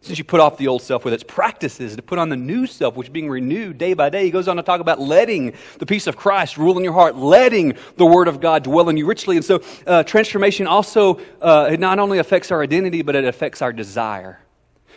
Since 0.00 0.18
you 0.18 0.24
put 0.24 0.38
off 0.38 0.58
the 0.58 0.68
old 0.68 0.82
self 0.82 1.04
with 1.04 1.12
its 1.12 1.24
practices 1.24 1.96
to 1.96 2.02
put 2.02 2.20
on 2.20 2.28
the 2.28 2.36
new 2.36 2.66
self, 2.66 2.94
which 2.94 3.08
is 3.08 3.12
being 3.12 3.28
renewed 3.28 3.78
day 3.78 3.94
by 3.94 4.10
day, 4.10 4.24
he 4.24 4.30
goes 4.30 4.46
on 4.46 4.56
to 4.56 4.62
talk 4.62 4.80
about 4.80 5.00
letting 5.00 5.54
the 5.78 5.86
peace 5.86 6.06
of 6.06 6.16
Christ 6.16 6.56
rule 6.56 6.78
in 6.78 6.84
your 6.84 6.92
heart, 6.92 7.16
letting 7.16 7.76
the 7.96 8.06
word 8.06 8.28
of 8.28 8.40
God 8.40 8.62
dwell 8.62 8.88
in 8.88 8.96
you 8.96 9.06
richly. 9.06 9.36
And 9.36 9.44
so, 9.44 9.60
uh, 9.86 10.04
transformation 10.04 10.68
also 10.68 11.20
uh, 11.42 11.68
it 11.72 11.80
not 11.80 11.98
only 11.98 12.18
affects 12.18 12.52
our 12.52 12.62
identity, 12.62 13.02
but 13.02 13.16
it 13.16 13.24
affects 13.24 13.60
our 13.60 13.72
desire. 13.72 14.40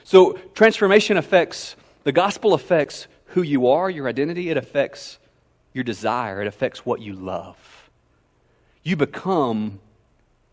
So, 0.04 0.34
transformation 0.54 1.18
affects 1.18 1.76
the 2.04 2.12
gospel 2.12 2.54
affects 2.54 3.08
who 3.32 3.42
you 3.42 3.68
are, 3.68 3.90
your 3.90 4.08
identity, 4.08 4.50
it 4.50 4.58
affects 4.58 5.18
your 5.74 5.84
desire, 5.84 6.42
it 6.42 6.48
affects 6.48 6.86
what 6.86 7.02
you 7.02 7.14
love. 7.14 7.90
You 8.84 8.96
become 8.96 9.80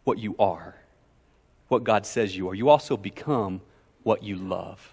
what 0.05 0.19
you 0.19 0.37
are, 0.39 0.77
what 1.69 1.85
God 1.85 2.07
says 2.07 2.37
you 2.37 2.49
are. 2.49 2.55
You 2.55 2.69
also 2.69 2.97
become 2.97 3.61
what 4.03 4.23
you 4.23 4.37
love. 4.37 4.93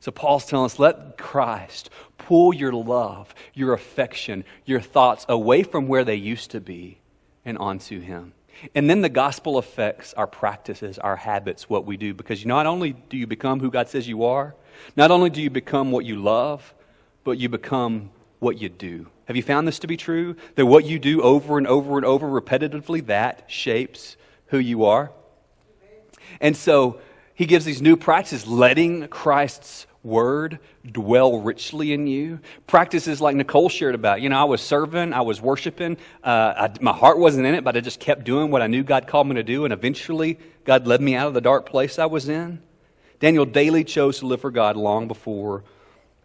So 0.00 0.10
Paul's 0.10 0.46
telling 0.46 0.66
us 0.66 0.78
let 0.78 1.16
Christ 1.16 1.90
pull 2.18 2.54
your 2.54 2.72
love, 2.72 3.34
your 3.54 3.72
affection, 3.72 4.44
your 4.64 4.80
thoughts 4.80 5.26
away 5.28 5.62
from 5.62 5.88
where 5.88 6.04
they 6.04 6.16
used 6.16 6.50
to 6.52 6.60
be 6.60 6.98
and 7.44 7.56
onto 7.58 8.00
Him. 8.00 8.32
And 8.74 8.88
then 8.88 9.02
the 9.02 9.08
gospel 9.08 9.58
affects 9.58 10.14
our 10.14 10.26
practices, 10.26 10.98
our 10.98 11.16
habits, 11.16 11.68
what 11.68 11.84
we 11.84 11.96
do, 11.96 12.14
because 12.14 12.44
not 12.46 12.66
only 12.66 12.92
do 12.92 13.16
you 13.16 13.26
become 13.26 13.60
who 13.60 13.70
God 13.70 13.88
says 13.88 14.08
you 14.08 14.24
are, 14.24 14.54
not 14.96 15.10
only 15.10 15.30
do 15.30 15.42
you 15.42 15.50
become 15.50 15.92
what 15.92 16.04
you 16.04 16.16
love, 16.16 16.74
but 17.26 17.38
you 17.38 17.48
become 17.48 18.08
what 18.38 18.62
you 18.62 18.68
do. 18.68 19.08
Have 19.24 19.34
you 19.34 19.42
found 19.42 19.66
this 19.66 19.80
to 19.80 19.88
be 19.88 19.96
true? 19.96 20.36
That 20.54 20.64
what 20.64 20.84
you 20.84 21.00
do 21.00 21.22
over 21.22 21.58
and 21.58 21.66
over 21.66 21.96
and 21.96 22.06
over 22.06 22.28
repetitively, 22.28 23.04
that 23.06 23.44
shapes 23.48 24.16
who 24.46 24.58
you 24.58 24.84
are? 24.84 25.10
And 26.40 26.56
so 26.56 27.00
he 27.34 27.44
gives 27.44 27.64
these 27.64 27.82
new 27.82 27.96
practices, 27.96 28.46
letting 28.46 29.08
Christ's 29.08 29.88
word 30.04 30.60
dwell 30.88 31.40
richly 31.40 31.92
in 31.92 32.06
you. 32.06 32.38
Practices 32.68 33.20
like 33.20 33.34
Nicole 33.34 33.68
shared 33.68 33.96
about. 33.96 34.22
You 34.22 34.28
know, 34.28 34.40
I 34.40 34.44
was 34.44 34.60
serving, 34.60 35.12
I 35.12 35.22
was 35.22 35.40
worshiping. 35.40 35.96
Uh, 36.22 36.68
I, 36.68 36.70
my 36.80 36.92
heart 36.92 37.18
wasn't 37.18 37.44
in 37.44 37.56
it, 37.56 37.64
but 37.64 37.76
I 37.76 37.80
just 37.80 37.98
kept 37.98 38.22
doing 38.22 38.52
what 38.52 38.62
I 38.62 38.68
knew 38.68 38.84
God 38.84 39.08
called 39.08 39.26
me 39.26 39.34
to 39.34 39.42
do, 39.42 39.64
and 39.64 39.72
eventually 39.72 40.38
God 40.64 40.86
led 40.86 41.00
me 41.00 41.16
out 41.16 41.26
of 41.26 41.34
the 41.34 41.40
dark 41.40 41.66
place 41.66 41.98
I 41.98 42.06
was 42.06 42.28
in. 42.28 42.62
Daniel 43.18 43.46
daily 43.46 43.82
chose 43.82 44.20
to 44.20 44.26
live 44.26 44.42
for 44.42 44.52
God 44.52 44.76
long 44.76 45.08
before 45.08 45.64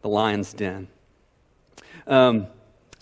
the 0.01 0.10
lion's 0.10 0.53
den. 0.53 0.87
Um, 2.07 2.48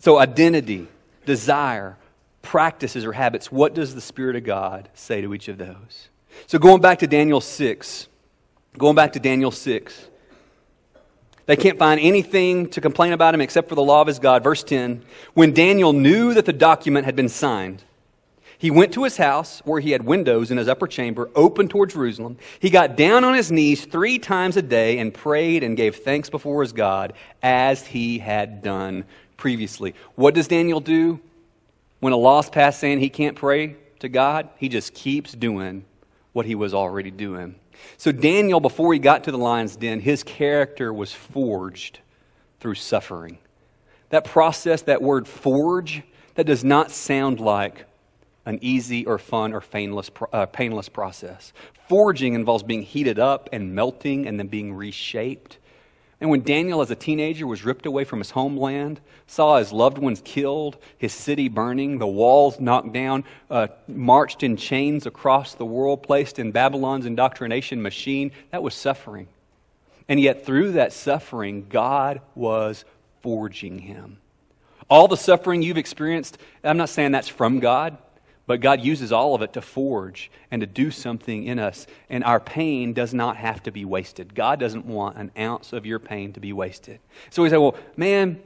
so, 0.01 0.17
identity, 0.17 0.87
desire, 1.25 1.97
practices, 2.41 3.05
or 3.05 3.13
habits, 3.13 3.51
what 3.51 3.73
does 3.73 3.95
the 3.95 4.01
Spirit 4.01 4.35
of 4.35 4.43
God 4.43 4.89
say 4.93 5.21
to 5.21 5.33
each 5.33 5.47
of 5.47 5.57
those? 5.57 6.09
So, 6.47 6.59
going 6.59 6.81
back 6.81 6.99
to 6.99 7.07
Daniel 7.07 7.41
6, 7.41 8.07
going 8.77 8.95
back 8.95 9.13
to 9.13 9.19
Daniel 9.19 9.51
6, 9.51 10.09
they 11.45 11.55
can't 11.55 11.79
find 11.79 11.99
anything 11.99 12.69
to 12.69 12.81
complain 12.81 13.11
about 13.11 13.33
him 13.33 13.41
except 13.41 13.69
for 13.69 13.75
the 13.75 13.81
law 13.81 14.01
of 14.01 14.07
his 14.07 14.19
God. 14.19 14.43
Verse 14.43 14.63
10 14.63 15.03
When 15.33 15.51
Daniel 15.51 15.93
knew 15.93 16.33
that 16.35 16.45
the 16.45 16.53
document 16.53 17.05
had 17.05 17.15
been 17.15 17.29
signed, 17.29 17.83
he 18.59 18.69
went 18.69 18.91
to 18.93 19.05
his 19.05 19.15
house 19.15 19.61
where 19.63 19.79
he 19.79 19.91
had 19.91 20.03
windows 20.03 20.51
in 20.51 20.57
his 20.57 20.67
upper 20.67 20.85
chamber 20.85 21.29
open 21.33 21.69
toward 21.69 21.91
Jerusalem. 21.91 22.35
He 22.59 22.69
got 22.69 22.97
down 22.97 23.23
on 23.23 23.33
his 23.33 23.53
knees 23.53 23.85
three 23.85 24.19
times 24.19 24.57
a 24.57 24.61
day 24.61 24.99
and 24.99 25.13
prayed 25.13 25.63
and 25.63 25.77
gave 25.77 25.95
thanks 25.95 26.29
before 26.29 26.61
his 26.61 26.73
God 26.73 27.13
as 27.41 27.87
he 27.87 28.19
had 28.19 28.61
done 28.61 29.05
previously. 29.37 29.95
What 30.15 30.33
does 30.33 30.49
Daniel 30.49 30.81
do 30.81 31.21
when 32.01 32.11
a 32.11 32.17
law's 32.17 32.49
passed 32.49 32.81
saying 32.81 32.99
he 32.99 33.09
can't 33.09 33.37
pray 33.37 33.77
to 33.99 34.09
God? 34.09 34.49
He 34.57 34.67
just 34.67 34.93
keeps 34.93 35.31
doing 35.31 35.85
what 36.33 36.45
he 36.45 36.53
was 36.53 36.73
already 36.73 37.11
doing. 37.11 37.55
So, 37.95 38.11
Daniel, 38.11 38.59
before 38.59 38.91
he 38.91 38.99
got 38.99 39.23
to 39.23 39.31
the 39.31 39.37
lion's 39.37 39.77
den, 39.77 40.01
his 40.01 40.21
character 40.21 40.91
was 40.91 41.13
forged 41.13 41.99
through 42.59 42.75
suffering. 42.75 43.37
That 44.09 44.25
process, 44.25 44.81
that 44.81 45.01
word 45.01 45.29
forge, 45.29 46.03
that 46.35 46.45
does 46.45 46.65
not 46.65 46.91
sound 46.91 47.39
like 47.39 47.85
an 48.49 48.57
easy 48.63 49.05
or 49.05 49.19
fun 49.19 49.53
or 49.53 49.61
painless, 49.61 50.09
uh, 50.33 50.47
painless 50.47 50.89
process. 50.89 51.53
Forging 51.87 52.33
involves 52.33 52.63
being 52.63 52.81
heated 52.81 53.19
up 53.19 53.47
and 53.53 53.75
melting 53.75 54.25
and 54.25 54.39
then 54.39 54.47
being 54.47 54.73
reshaped. 54.73 55.59
And 56.19 56.31
when 56.31 56.41
Daniel, 56.41 56.81
as 56.81 56.89
a 56.89 56.95
teenager, 56.95 57.45
was 57.45 57.63
ripped 57.63 57.85
away 57.85 58.05
from 58.05 58.17
his 58.19 58.31
homeland, 58.31 59.01
saw 59.27 59.57
his 59.59 59.71
loved 59.71 59.99
ones 59.99 60.19
killed, 60.25 60.77
his 60.97 61.13
city 61.13 61.47
burning, 61.47 61.99
the 61.99 62.07
walls 62.07 62.59
knocked 62.59 62.91
down, 62.91 63.23
uh, 63.51 63.67
marched 63.87 64.41
in 64.41 64.57
chains 64.57 65.05
across 65.05 65.53
the 65.53 65.65
world, 65.65 66.01
placed 66.01 66.39
in 66.39 66.51
Babylon's 66.51 67.05
indoctrination 67.05 67.83
machine, 67.83 68.31
that 68.49 68.63
was 68.63 68.73
suffering. 68.73 69.27
And 70.09 70.19
yet, 70.19 70.43
through 70.43 70.71
that 70.71 70.91
suffering, 70.91 71.67
God 71.69 72.19
was 72.33 72.83
forging 73.21 73.77
him. 73.77 74.17
All 74.89 75.07
the 75.07 75.17
suffering 75.17 75.61
you've 75.61 75.77
experienced, 75.77 76.39
I'm 76.63 76.77
not 76.77 76.89
saying 76.89 77.11
that's 77.11 77.27
from 77.27 77.59
God. 77.59 77.99
But 78.49 78.61
God 78.61 78.81
uses 78.81 79.11
all 79.11 79.35
of 79.35 79.43
it 79.43 79.53
to 79.53 79.61
forge 79.61 80.31
and 80.49 80.61
to 80.61 80.65
do 80.65 80.89
something 80.89 81.43
in 81.43 81.59
us. 81.59 81.85
And 82.09 82.23
our 82.23 82.39
pain 82.39 82.93
does 82.93 83.13
not 83.13 83.37
have 83.37 83.61
to 83.61 83.71
be 83.71 83.85
wasted. 83.85 84.33
God 84.33 84.59
doesn't 84.59 84.87
want 84.87 85.17
an 85.17 85.29
ounce 85.37 85.71
of 85.71 85.85
your 85.85 85.99
pain 85.99 86.33
to 86.33 86.39
be 86.39 86.51
wasted. 86.51 86.99
So 87.29 87.43
we 87.43 87.51
say, 87.51 87.57
well, 87.57 87.75
man, 87.95 88.41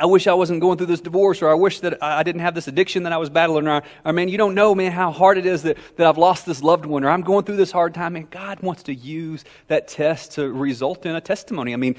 I 0.00 0.06
wish 0.06 0.26
I 0.26 0.32
wasn't 0.32 0.62
going 0.62 0.78
through 0.78 0.86
this 0.86 1.02
divorce, 1.02 1.42
or 1.42 1.50
I 1.50 1.54
wish 1.54 1.80
that 1.80 2.02
I 2.02 2.22
didn't 2.22 2.40
have 2.40 2.54
this 2.54 2.66
addiction 2.66 3.02
that 3.02 3.12
I 3.12 3.18
was 3.18 3.28
battling, 3.28 3.68
or, 3.68 3.82
or 4.06 4.12
man, 4.14 4.30
you 4.30 4.38
don't 4.38 4.54
know, 4.54 4.74
man, 4.74 4.90
how 4.90 5.12
hard 5.12 5.36
it 5.36 5.44
is 5.44 5.64
that, 5.64 5.76
that 5.96 6.06
I've 6.06 6.16
lost 6.16 6.46
this 6.46 6.62
loved 6.62 6.86
one, 6.86 7.04
or 7.04 7.10
I'm 7.10 7.20
going 7.20 7.44
through 7.44 7.56
this 7.56 7.72
hard 7.72 7.92
time. 7.92 8.16
And 8.16 8.30
God 8.30 8.60
wants 8.60 8.84
to 8.84 8.94
use 8.94 9.44
that 9.66 9.86
test 9.86 10.32
to 10.32 10.50
result 10.50 11.04
in 11.04 11.14
a 11.14 11.20
testimony. 11.20 11.74
I 11.74 11.76
mean, 11.76 11.96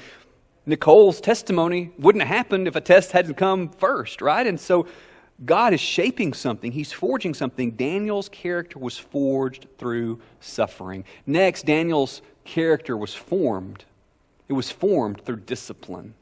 Nicole's 0.66 1.20
testimony 1.20 1.92
wouldn't 2.00 2.24
have 2.24 2.36
happened 2.36 2.66
if 2.66 2.74
a 2.74 2.80
test 2.80 3.12
hadn't 3.12 3.36
come 3.36 3.68
first, 3.68 4.20
right? 4.20 4.44
And 4.44 4.58
so 4.58 4.88
God 5.44 5.72
is 5.72 5.80
shaping 5.80 6.32
something, 6.32 6.72
He's 6.72 6.92
forging 6.92 7.34
something. 7.34 7.72
Daniel's 7.72 8.28
character 8.28 8.78
was 8.78 8.98
forged 8.98 9.66
through 9.78 10.20
suffering. 10.40 11.04
Next, 11.26 11.66
Daniel's 11.66 12.22
character 12.44 12.96
was 12.96 13.14
formed. 13.14 13.84
It 14.48 14.54
was 14.54 14.70
formed 14.70 15.20
through 15.20 15.40
discipline. 15.40 16.14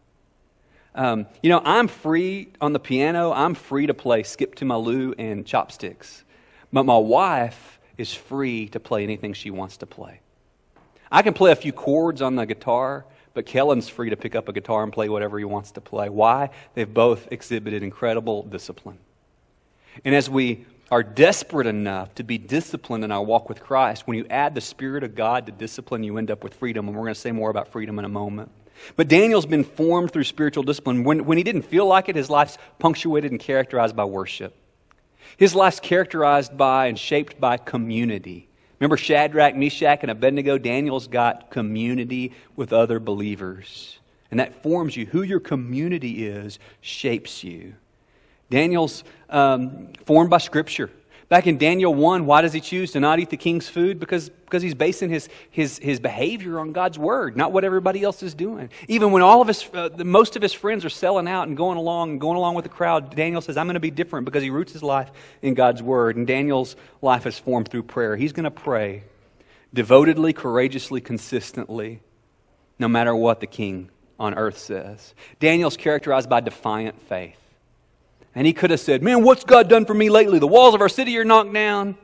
Um, 0.94 1.26
you 1.42 1.50
know, 1.50 1.60
I'm 1.64 1.88
free 1.88 2.48
on 2.60 2.72
the 2.72 2.78
piano, 2.78 3.32
I'm 3.32 3.54
free 3.54 3.86
to 3.86 3.94
play 3.94 4.22
Skip 4.22 4.54
to 4.56 4.64
My 4.64 4.76
Lou 4.76 5.14
and 5.18 5.46
chopsticks. 5.46 6.24
But 6.72 6.84
my 6.84 6.96
wife 6.96 7.78
is 7.96 8.12
free 8.12 8.68
to 8.68 8.80
play 8.80 9.02
anything 9.02 9.32
she 9.32 9.50
wants 9.50 9.76
to 9.78 9.86
play. 9.86 10.20
I 11.10 11.22
can 11.22 11.34
play 11.34 11.52
a 11.52 11.56
few 11.56 11.72
chords 11.72 12.20
on 12.20 12.34
the 12.34 12.44
guitar, 12.44 13.04
but 13.34 13.46
Kellen's 13.46 13.88
free 13.88 14.10
to 14.10 14.16
pick 14.16 14.34
up 14.34 14.48
a 14.48 14.52
guitar 14.52 14.82
and 14.82 14.92
play 14.92 15.08
whatever 15.08 15.38
he 15.38 15.44
wants 15.44 15.70
to 15.72 15.80
play. 15.80 16.08
Why? 16.08 16.50
They've 16.74 16.92
both 16.92 17.28
exhibited 17.30 17.82
incredible 17.82 18.42
discipline. 18.42 18.98
And 20.04 20.14
as 20.14 20.28
we 20.28 20.66
are 20.90 21.02
desperate 21.02 21.66
enough 21.66 22.14
to 22.14 22.22
be 22.22 22.38
disciplined 22.38 23.04
in 23.04 23.10
our 23.10 23.22
walk 23.22 23.48
with 23.48 23.60
Christ, 23.60 24.06
when 24.06 24.16
you 24.16 24.26
add 24.30 24.54
the 24.54 24.60
Spirit 24.60 25.02
of 25.02 25.14
God 25.14 25.46
to 25.46 25.52
discipline, 25.52 26.02
you 26.02 26.18
end 26.18 26.30
up 26.30 26.44
with 26.44 26.54
freedom. 26.54 26.86
And 26.86 26.96
we're 26.96 27.04
going 27.04 27.14
to 27.14 27.20
say 27.20 27.32
more 27.32 27.50
about 27.50 27.72
freedom 27.72 27.98
in 27.98 28.04
a 28.04 28.08
moment. 28.08 28.50
But 28.94 29.08
Daniel's 29.08 29.46
been 29.46 29.64
formed 29.64 30.12
through 30.12 30.24
spiritual 30.24 30.62
discipline. 30.62 31.02
When, 31.02 31.24
when 31.24 31.38
he 31.38 31.44
didn't 31.44 31.62
feel 31.62 31.86
like 31.86 32.08
it, 32.08 32.16
his 32.16 32.30
life's 32.30 32.58
punctuated 32.78 33.30
and 33.30 33.40
characterized 33.40 33.96
by 33.96 34.04
worship. 34.04 34.54
His 35.36 35.54
life's 35.54 35.80
characterized 35.80 36.56
by 36.56 36.86
and 36.86 36.98
shaped 36.98 37.40
by 37.40 37.56
community. 37.56 38.48
Remember 38.78 38.96
Shadrach, 38.96 39.56
Meshach, 39.56 40.00
and 40.02 40.10
Abednego? 40.10 40.58
Daniel's 40.58 41.08
got 41.08 41.50
community 41.50 42.32
with 42.54 42.72
other 42.72 43.00
believers. 43.00 43.98
And 44.30 44.40
that 44.40 44.62
forms 44.62 44.96
you. 44.96 45.06
Who 45.06 45.22
your 45.22 45.40
community 45.40 46.26
is 46.26 46.58
shapes 46.80 47.42
you. 47.42 47.74
Daniel's 48.50 49.04
um, 49.28 49.92
formed 50.04 50.30
by 50.30 50.38
Scripture. 50.38 50.90
Back 51.28 51.48
in 51.48 51.58
Daniel 51.58 51.92
1, 51.92 52.24
why 52.24 52.42
does 52.42 52.52
he 52.52 52.60
choose 52.60 52.92
to 52.92 53.00
not 53.00 53.18
eat 53.18 53.30
the 53.30 53.36
king's 53.36 53.68
food? 53.68 53.98
Because, 53.98 54.28
because 54.28 54.62
he's 54.62 54.76
basing 54.76 55.10
his, 55.10 55.28
his, 55.50 55.76
his 55.78 55.98
behavior 55.98 56.60
on 56.60 56.70
God's 56.70 57.00
word, 57.00 57.36
not 57.36 57.50
what 57.50 57.64
everybody 57.64 58.04
else 58.04 58.22
is 58.22 58.32
doing. 58.32 58.70
Even 58.86 59.10
when 59.10 59.22
all 59.22 59.42
of 59.42 59.48
his, 59.48 59.68
uh, 59.74 59.88
most 60.04 60.36
of 60.36 60.42
his 60.42 60.52
friends 60.52 60.84
are 60.84 60.88
selling 60.88 61.26
out 61.26 61.48
and 61.48 61.56
going 61.56 61.78
along 61.78 62.12
and 62.12 62.20
going 62.20 62.36
along 62.36 62.54
with 62.54 62.62
the 62.62 62.68
crowd, 62.68 63.16
Daniel 63.16 63.40
says, 63.40 63.56
I'm 63.56 63.66
going 63.66 63.74
to 63.74 63.80
be 63.80 63.90
different 63.90 64.24
because 64.24 64.44
he 64.44 64.50
roots 64.50 64.72
his 64.72 64.84
life 64.84 65.10
in 65.42 65.54
God's 65.54 65.82
word. 65.82 66.14
And 66.16 66.28
Daniel's 66.28 66.76
life 67.02 67.26
is 67.26 67.36
formed 67.36 67.68
through 67.70 67.82
prayer. 67.84 68.14
He's 68.14 68.32
going 68.32 68.44
to 68.44 68.50
pray 68.52 69.02
devotedly, 69.74 70.32
courageously, 70.32 71.00
consistently, 71.00 72.02
no 72.78 72.86
matter 72.86 73.16
what 73.16 73.40
the 73.40 73.48
king 73.48 73.90
on 74.20 74.34
earth 74.34 74.58
says. 74.58 75.12
Daniel's 75.40 75.76
characterized 75.76 76.30
by 76.30 76.38
defiant 76.38 77.02
faith. 77.02 77.40
And 78.36 78.46
he 78.46 78.52
could 78.52 78.70
have 78.70 78.80
said, 78.80 79.02
Man, 79.02 79.24
what's 79.24 79.44
God 79.44 79.68
done 79.68 79.86
for 79.86 79.94
me 79.94 80.10
lately? 80.10 80.38
The 80.38 80.46
walls 80.46 80.74
of 80.74 80.82
our 80.82 80.90
city 80.90 81.16
are 81.18 81.24
knocked 81.24 81.52
down. 81.52 81.96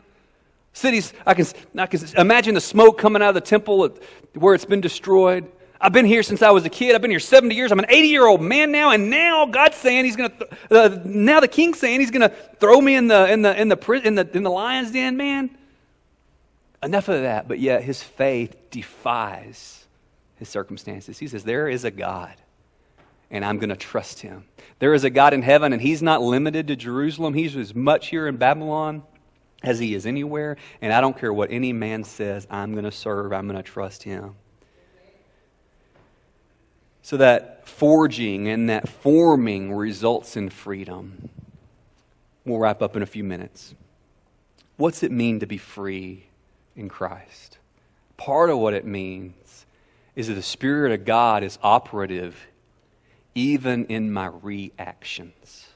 Cities, 0.73 1.13
I 1.27 1.35
can, 1.35 1.47
I 1.77 1.87
can 1.87 2.01
imagine 2.17 2.55
the 2.55 2.61
smoke 2.61 2.99
coming 2.99 3.21
out 3.21 3.29
of 3.29 3.35
the 3.35 3.43
temple 3.43 3.97
where 4.33 4.55
it's 4.55 4.65
been 4.65 4.81
destroyed. 4.81 5.47
I've 5.79 5.93
been 5.93 6.07
here 6.07 6.23
since 6.23 6.41
I 6.41 6.51
was 6.51 6.65
a 6.65 6.71
kid. 6.71 6.95
I've 6.95 7.03
been 7.03 7.11
here 7.11 7.21
70 7.21 7.55
years. 7.55 7.71
I'm 7.71 7.79
an 7.79 7.87
80 7.91 8.09
year 8.09 8.27
old 8.27 8.41
man 8.41 8.73
now, 8.73 8.93
and 8.93 9.11
now 9.11 9.45
God's 9.45 9.77
saying 9.77 10.07
He's 10.07 10.17
going 10.17 10.31
to, 10.31 10.39
th- 10.39 10.51
uh, 10.71 10.99
now 11.05 11.41
the 11.41 11.49
King's 11.49 11.79
saying 11.79 12.01
He's 12.01 12.11
going 12.11 12.23
to 12.23 12.35
throw 12.59 12.81
me 12.81 12.95
in 12.95 13.09
the, 13.09 13.31
in, 13.31 13.43
the, 13.43 13.61
in, 13.61 13.69
the, 13.69 14.01
in, 14.03 14.15
the, 14.15 14.37
in 14.37 14.43
the 14.43 14.51
lion's 14.51 14.91
den, 14.91 15.19
man. 15.19 15.51
Enough 16.83 17.09
of 17.09 17.21
that, 17.23 17.47
but 17.47 17.59
yet 17.59 17.85
his 17.85 18.03
faith 18.03 18.57
defies 18.71 19.85
his 20.37 20.49
circumstances. 20.49 21.19
He 21.19 21.29
says, 21.29 21.45
There 21.45 21.69
is 21.69 21.85
a 21.85 21.91
God 21.91 22.35
and 23.33 23.45
I'm 23.45 23.59
going 23.59 23.71
to 23.71 23.77
trust 23.77 24.21
him. 24.21 24.45
There 24.79 24.95
is 24.95 25.03
a 25.03 25.11
God 25.11 25.33
in 25.33 25.43
heaven, 25.43 25.73
and 25.73 25.81
he's 25.81 26.03
not 26.03 26.23
limited 26.23 26.69
to 26.69 26.77
Jerusalem. 26.77 27.35
He's 27.35 27.57
as 27.57 27.75
much 27.75 28.09
here 28.09 28.29
in 28.29 28.37
Babylon 28.37 29.03
as 29.63 29.79
he 29.79 29.95
is 29.95 30.07
anywhere, 30.07 30.57
and 30.81 30.93
I 30.93 31.01
don't 31.01 31.19
care 31.19 31.33
what 31.33 31.51
any 31.51 31.73
man 31.73 32.05
says, 32.05 32.47
I'm 32.51 32.73
going 32.73 32.85
to 32.85 32.93
serve, 32.93 33.33
I'm 33.33 33.49
going 33.49 33.57
to 33.57 33.63
trust 33.63 34.03
him. 34.03 34.35
So 37.01 37.17
that 37.17 37.67
forging 37.67 38.49
and 38.49 38.69
that 38.69 38.89
forming 38.89 39.73
results 39.73 40.37
in 40.37 40.51
freedom. 40.51 41.31
We'll 42.45 42.59
wrap 42.59 42.83
up 42.83 42.97
in 42.97 43.03
a 43.03 43.07
few 43.07 43.25
minutes. 43.25 43.75
What's 44.77 45.03
it 45.03 45.11
mean 45.11 45.41
to 45.41 45.47
be 45.47 45.59
free 45.59 46.27
in 46.77 46.89
Christ? 46.89 47.59
Part 48.17 48.51
of 48.51 48.59
what 48.59 48.75
it 48.75 48.85
means 48.85 49.67
is 50.15 50.29
that 50.29 50.35
the 50.35 50.43
Spirit 50.43 50.93
of 50.93 51.05
God 51.05 51.43
is 51.43 51.59
operative 51.63 52.37
even 53.35 53.87
in 53.87 54.13
my 54.13 54.27
reactions. 54.27 55.69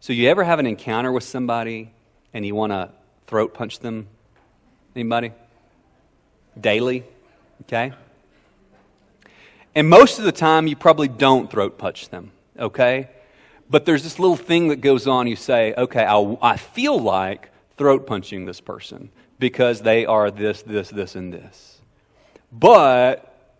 So, 0.00 0.12
you 0.12 0.28
ever 0.28 0.44
have 0.44 0.58
an 0.58 0.66
encounter 0.66 1.10
with 1.10 1.24
somebody 1.24 1.92
and 2.32 2.46
you 2.46 2.54
want 2.54 2.72
to 2.72 2.90
throat 3.26 3.54
punch 3.54 3.80
them? 3.80 4.06
Anybody? 4.94 5.32
Daily? 6.60 7.04
Okay? 7.62 7.92
And 9.74 9.88
most 9.88 10.18
of 10.18 10.24
the 10.24 10.32
time, 10.32 10.66
you 10.66 10.76
probably 10.76 11.08
don't 11.08 11.50
throat 11.50 11.78
punch 11.78 12.08
them, 12.08 12.32
okay? 12.58 13.10
But 13.70 13.84
there's 13.84 14.02
this 14.02 14.18
little 14.18 14.36
thing 14.36 14.68
that 14.68 14.80
goes 14.80 15.06
on. 15.06 15.26
You 15.26 15.36
say, 15.36 15.74
okay, 15.76 16.04
I, 16.04 16.36
I 16.42 16.56
feel 16.56 16.98
like 16.98 17.50
throat 17.76 18.06
punching 18.06 18.44
this 18.44 18.60
person 18.60 19.10
because 19.38 19.82
they 19.82 20.06
are 20.06 20.30
this, 20.30 20.62
this, 20.62 20.90
this, 20.90 21.14
and 21.14 21.32
this. 21.32 21.80
But 22.50 23.52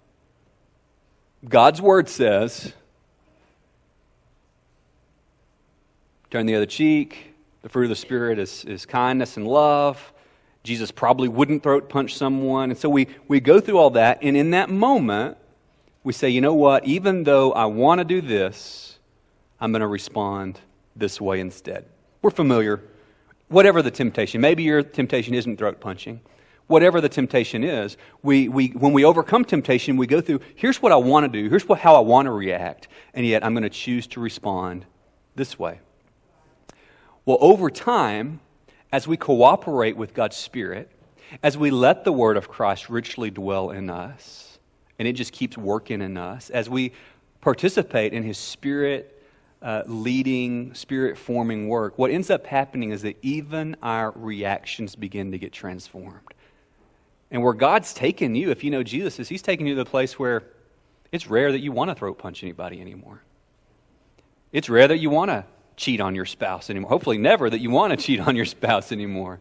God's 1.46 1.80
word 1.80 2.08
says 2.08 2.72
turn 6.30 6.46
the 6.46 6.54
other 6.54 6.66
cheek. 6.66 7.34
The 7.62 7.68
fruit 7.68 7.84
of 7.84 7.90
the 7.90 7.96
Spirit 7.96 8.38
is, 8.38 8.64
is 8.64 8.86
kindness 8.86 9.36
and 9.36 9.46
love. 9.46 10.12
Jesus 10.62 10.90
probably 10.90 11.28
wouldn't 11.28 11.62
throat 11.62 11.88
punch 11.88 12.14
someone. 12.14 12.70
And 12.70 12.78
so 12.78 12.88
we, 12.88 13.08
we 13.26 13.40
go 13.40 13.60
through 13.60 13.78
all 13.78 13.90
that, 13.90 14.18
and 14.22 14.36
in 14.36 14.50
that 14.50 14.70
moment, 14.70 15.38
we 16.04 16.12
say, 16.12 16.28
you 16.28 16.40
know 16.40 16.54
what? 16.54 16.84
Even 16.84 17.24
though 17.24 17.52
I 17.52 17.66
want 17.66 17.98
to 17.98 18.04
do 18.04 18.20
this, 18.20 18.98
I'm 19.60 19.72
going 19.72 19.80
to 19.80 19.86
respond 19.86 20.60
this 20.94 21.20
way 21.20 21.40
instead. 21.40 21.86
We're 22.22 22.30
familiar. 22.30 22.82
Whatever 23.48 23.82
the 23.82 23.90
temptation, 23.90 24.40
maybe 24.40 24.62
your 24.62 24.82
temptation 24.82 25.34
isn't 25.34 25.56
throat 25.56 25.80
punching. 25.80 26.20
Whatever 26.66 27.00
the 27.00 27.08
temptation 27.08 27.64
is, 27.64 27.96
we, 28.22 28.48
we, 28.48 28.68
when 28.68 28.92
we 28.92 29.04
overcome 29.04 29.44
temptation, 29.44 29.96
we 29.96 30.06
go 30.06 30.20
through 30.20 30.40
here's 30.54 30.82
what 30.82 30.92
I 30.92 30.96
want 30.96 31.24
to 31.24 31.42
do, 31.42 31.48
here's 31.48 31.66
what, 31.66 31.78
how 31.78 31.96
I 31.96 32.00
want 32.00 32.26
to 32.26 32.32
react, 32.32 32.88
and 33.14 33.24
yet 33.24 33.42
I'm 33.42 33.54
going 33.54 33.62
to 33.62 33.70
choose 33.70 34.06
to 34.08 34.20
respond 34.20 34.84
this 35.34 35.58
way. 35.58 35.80
Well, 37.28 37.36
over 37.42 37.68
time, 37.68 38.40
as 38.90 39.06
we 39.06 39.18
cooperate 39.18 39.98
with 39.98 40.14
God's 40.14 40.34
Spirit, 40.34 40.90
as 41.42 41.58
we 41.58 41.70
let 41.70 42.04
the 42.04 42.10
Word 42.10 42.38
of 42.38 42.48
Christ 42.48 42.88
richly 42.88 43.30
dwell 43.30 43.68
in 43.68 43.90
us, 43.90 44.58
and 44.98 45.06
it 45.06 45.12
just 45.12 45.34
keeps 45.34 45.58
working 45.58 46.00
in 46.00 46.16
us, 46.16 46.48
as 46.48 46.70
we 46.70 46.94
participate 47.42 48.14
in 48.14 48.22
His 48.22 48.38
Spirit 48.38 49.22
uh, 49.60 49.82
leading, 49.84 50.72
Spirit 50.72 51.18
forming 51.18 51.68
work, 51.68 51.98
what 51.98 52.10
ends 52.10 52.30
up 52.30 52.46
happening 52.46 52.92
is 52.92 53.02
that 53.02 53.18
even 53.20 53.76
our 53.82 54.10
reactions 54.12 54.96
begin 54.96 55.30
to 55.32 55.38
get 55.38 55.52
transformed. 55.52 56.32
And 57.30 57.42
where 57.42 57.52
God's 57.52 57.92
taken 57.92 58.36
you, 58.36 58.50
if 58.50 58.64
you 58.64 58.70
know 58.70 58.82
Jesus, 58.82 59.20
is 59.20 59.28
He's 59.28 59.42
taken 59.42 59.66
you 59.66 59.74
to 59.74 59.84
the 59.84 59.90
place 59.90 60.18
where 60.18 60.44
it's 61.12 61.26
rare 61.26 61.52
that 61.52 61.60
you 61.60 61.72
want 61.72 61.90
to 61.90 61.94
throat 61.94 62.16
punch 62.16 62.42
anybody 62.42 62.80
anymore. 62.80 63.20
It's 64.50 64.70
rare 64.70 64.88
that 64.88 64.96
you 64.96 65.10
want 65.10 65.30
to 65.30 65.44
cheat 65.78 66.00
on 66.00 66.14
your 66.14 66.26
spouse 66.26 66.68
anymore. 66.68 66.90
Hopefully, 66.90 67.16
never 67.16 67.48
that 67.48 67.60
you 67.60 67.70
want 67.70 67.92
to 67.92 67.96
cheat 67.96 68.20
on 68.20 68.36
your 68.36 68.44
spouse 68.44 68.92
anymore. 68.92 69.40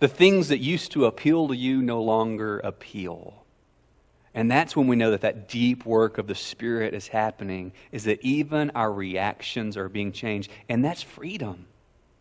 The 0.00 0.08
things 0.08 0.48
that 0.48 0.58
used 0.58 0.92
to 0.92 1.06
appeal 1.06 1.48
to 1.48 1.56
you 1.56 1.80
no 1.80 2.02
longer 2.02 2.58
appeal. 2.58 3.42
And 4.34 4.50
that's 4.50 4.76
when 4.76 4.86
we 4.86 4.96
know 4.96 5.12
that 5.12 5.22
that 5.22 5.48
deep 5.48 5.86
work 5.86 6.18
of 6.18 6.26
the 6.26 6.34
Spirit 6.34 6.92
is 6.92 7.08
happening, 7.08 7.72
is 7.90 8.04
that 8.04 8.22
even 8.22 8.70
our 8.74 8.92
reactions 8.92 9.78
are 9.78 9.88
being 9.88 10.12
changed. 10.12 10.50
And 10.68 10.84
that's 10.84 11.00
freedom. 11.00 11.64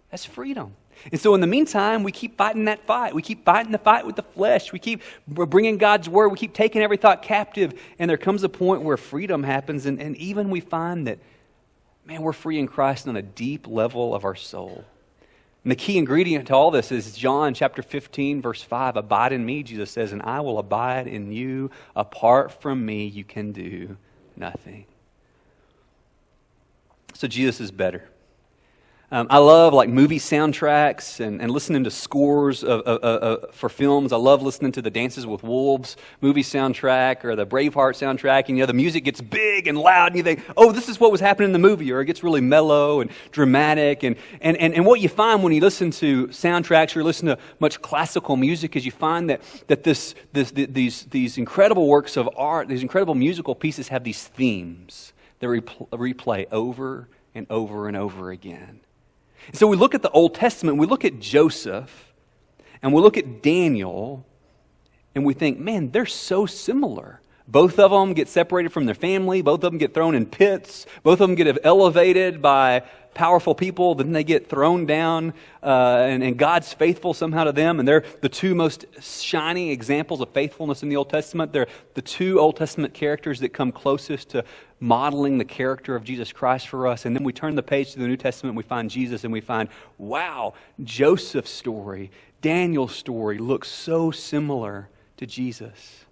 That's 0.09 0.23
freedom. 0.23 0.77
And 1.11 1.19
so, 1.19 1.35
in 1.35 1.41
the 1.41 1.47
meantime, 1.47 2.03
we 2.03 2.13
keep 2.13 2.37
fighting 2.37 2.65
that 2.65 2.85
fight. 2.85 3.13
We 3.13 3.21
keep 3.21 3.43
fighting 3.43 3.73
the 3.73 3.77
fight 3.77 4.05
with 4.05 4.15
the 4.15 4.23
flesh. 4.23 4.71
We 4.71 4.79
keep 4.79 5.01
bringing 5.27 5.77
God's 5.77 6.07
word. 6.07 6.29
We 6.29 6.37
keep 6.37 6.53
taking 6.53 6.81
every 6.81 6.95
thought 6.95 7.21
captive. 7.21 7.77
And 7.99 8.09
there 8.09 8.17
comes 8.17 8.43
a 8.43 8.49
point 8.49 8.83
where 8.83 8.95
freedom 8.95 9.43
happens. 9.43 9.85
And, 9.85 10.01
and 10.01 10.15
even 10.15 10.49
we 10.49 10.61
find 10.61 11.07
that 11.07 11.19
man, 12.05 12.21
we're 12.21 12.33
free 12.33 12.59
in 12.59 12.67
Christ 12.67 13.07
on 13.07 13.15
a 13.15 13.21
deep 13.21 13.67
level 13.67 14.13
of 14.13 14.25
our 14.25 14.35
soul. 14.35 14.85
And 15.63 15.71
the 15.71 15.75
key 15.75 15.97
ingredient 15.97 16.47
to 16.47 16.53
all 16.53 16.69
this 16.69 16.91
is 16.91 17.17
John 17.17 17.55
chapter 17.55 17.81
15, 17.81 18.41
verse 18.41 18.61
5. 18.61 18.97
Abide 18.97 19.33
in 19.33 19.43
me, 19.43 19.63
Jesus 19.63 19.89
says, 19.89 20.11
and 20.11 20.21
I 20.21 20.41
will 20.41 20.59
abide 20.59 21.07
in 21.07 21.31
you. 21.31 21.71
Apart 21.95 22.61
from 22.61 22.85
me, 22.85 23.07
you 23.07 23.23
can 23.23 23.51
do 23.51 23.97
nothing. 24.35 24.85
So 27.15 27.27
Jesus 27.27 27.59
is 27.59 27.71
better. 27.71 28.07
Um, 29.15 29.27
I 29.29 29.37
love 29.37 29.73
like 29.73 29.87
movie 29.87 30.19
soundtracks 30.19 31.21
and, 31.21 31.41
and 31.41 31.49
listening 31.49 31.85
to 31.85 31.89
scores 31.89 32.65
of, 32.65 32.81
of, 32.81 32.99
of, 33.01 33.55
for 33.55 33.69
films. 33.69 34.11
I 34.11 34.17
love 34.17 34.41
listening 34.41 34.73
to 34.73 34.81
the 34.81 34.89
Dances 34.89 35.25
with 35.25 35.41
Wolves 35.41 35.95
movie 36.19 36.43
soundtrack 36.43 37.23
or 37.23 37.33
the 37.37 37.47
Braveheart 37.47 37.95
soundtrack. 37.95 38.49
And 38.49 38.57
you 38.57 38.63
know, 38.63 38.65
the 38.65 38.73
music 38.73 39.05
gets 39.05 39.21
big 39.21 39.69
and 39.69 39.77
loud, 39.77 40.07
and 40.07 40.17
you 40.17 40.23
think, 40.23 40.43
oh, 40.57 40.73
this 40.73 40.89
is 40.89 40.99
what 40.99 41.13
was 41.13 41.21
happening 41.21 41.45
in 41.45 41.53
the 41.53 41.59
movie, 41.59 41.93
or 41.93 42.01
it 42.01 42.07
gets 42.07 42.25
really 42.25 42.41
mellow 42.41 42.99
and 42.99 43.09
dramatic. 43.31 44.03
And, 44.03 44.17
and, 44.41 44.57
and, 44.57 44.73
and 44.73 44.85
what 44.85 44.99
you 44.99 45.07
find 45.07 45.43
when 45.43 45.53
you 45.53 45.61
listen 45.61 45.91
to 45.91 46.27
soundtracks 46.27 46.93
or 46.97 47.01
listen 47.01 47.27
to 47.27 47.37
much 47.61 47.81
classical 47.81 48.35
music 48.35 48.75
is 48.75 48.85
you 48.85 48.91
find 48.91 49.29
that, 49.29 49.41
that 49.67 49.85
this, 49.85 50.13
this, 50.33 50.51
these, 50.51 51.05
these 51.05 51.37
incredible 51.37 51.87
works 51.87 52.17
of 52.17 52.29
art, 52.35 52.67
these 52.67 52.81
incredible 52.81 53.15
musical 53.15 53.55
pieces 53.55 53.87
have 53.87 54.03
these 54.03 54.27
themes 54.27 55.13
that 55.39 55.47
replay 55.47 56.47
over 56.51 57.07
and 57.33 57.47
over 57.49 57.87
and 57.87 57.95
over 57.95 58.29
again. 58.29 58.81
So 59.53 59.67
we 59.67 59.77
look 59.77 59.95
at 59.95 60.01
the 60.01 60.11
Old 60.11 60.35
Testament, 60.35 60.77
we 60.77 60.87
look 60.87 61.05
at 61.05 61.19
Joseph, 61.19 62.13
and 62.81 62.93
we 62.93 63.01
look 63.01 63.17
at 63.17 63.41
Daniel, 63.41 64.25
and 65.13 65.25
we 65.25 65.33
think, 65.33 65.59
man, 65.59 65.91
they're 65.91 66.05
so 66.05 66.45
similar. 66.45 67.21
Both 67.47 67.77
of 67.79 67.91
them 67.91 68.13
get 68.13 68.27
separated 68.27 68.69
from 68.71 68.85
their 68.85 68.95
family. 68.95 69.41
Both 69.41 69.63
of 69.63 69.71
them 69.71 69.77
get 69.77 69.93
thrown 69.93 70.15
in 70.15 70.25
pits. 70.25 70.85
Both 71.03 71.21
of 71.21 71.29
them 71.29 71.35
get 71.35 71.59
elevated 71.63 72.41
by 72.41 72.83
powerful 73.15 73.55
people. 73.55 73.95
Then 73.95 74.11
they 74.11 74.23
get 74.23 74.47
thrown 74.47 74.85
down, 74.85 75.33
uh, 75.63 76.05
and, 76.07 76.23
and, 76.23 76.37
God's 76.37 76.71
faithful 76.73 77.15
somehow 77.15 77.45
to 77.45 77.51
them. 77.51 77.79
And 77.79 77.87
they're 77.87 78.03
the 78.21 78.29
two 78.29 78.53
most 78.53 78.85
shining 79.01 79.69
examples 79.69 80.21
of 80.21 80.29
faithfulness 80.29 80.83
in 80.83 80.89
the 80.89 80.97
Old 80.97 81.09
Testament. 81.09 81.51
They're 81.51 81.67
the 81.95 82.03
two 82.03 82.39
Old 82.39 82.57
Testament 82.57 82.93
characters 82.93 83.39
that 83.39 83.49
come 83.49 83.71
closest 83.71 84.29
to 84.29 84.45
modeling 84.79 85.39
the 85.39 85.45
character 85.45 85.95
of 85.95 86.03
Jesus 86.03 86.31
Christ 86.31 86.67
for 86.67 86.85
us. 86.85 87.05
And 87.05 87.15
then 87.15 87.23
we 87.23 87.33
turn 87.33 87.55
the 87.55 87.63
page 87.63 87.93
to 87.93 87.99
the 87.99 88.07
New 88.07 88.17
Testament, 88.17 88.55
we 88.55 88.63
find 88.63 88.89
Jesus, 88.89 89.23
and 89.23 89.33
we 89.33 89.41
find, 89.41 89.69
wow, 89.97 90.53
Joseph's 90.83 91.49
story, 91.49 92.11
Daniel's 92.41 92.93
story 92.93 93.39
looks 93.39 93.69
so 93.69 94.11
similar 94.11 94.89
to 95.17 95.25
Jesus. 95.25 96.05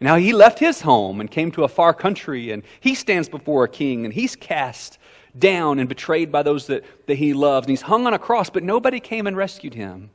Now 0.00 0.16
he 0.16 0.32
left 0.32 0.58
his 0.58 0.82
home 0.82 1.20
and 1.20 1.30
came 1.30 1.50
to 1.52 1.64
a 1.64 1.68
far 1.68 1.94
country, 1.94 2.50
and 2.50 2.62
he 2.80 2.94
stands 2.94 3.28
before 3.28 3.64
a 3.64 3.68
king, 3.68 4.04
and 4.04 4.12
he's 4.12 4.36
cast 4.36 4.98
down 5.38 5.78
and 5.78 5.88
betrayed 5.88 6.32
by 6.32 6.42
those 6.42 6.66
that, 6.66 6.84
that 7.06 7.16
he 7.16 7.32
loved. 7.34 7.66
And 7.66 7.70
he's 7.70 7.82
hung 7.82 8.06
on 8.06 8.14
a 8.14 8.18
cross, 8.18 8.50
but 8.50 8.62
nobody 8.62 9.00
came 9.00 9.26
and 9.26 9.36
rescued 9.36 9.74
him. 9.74 10.10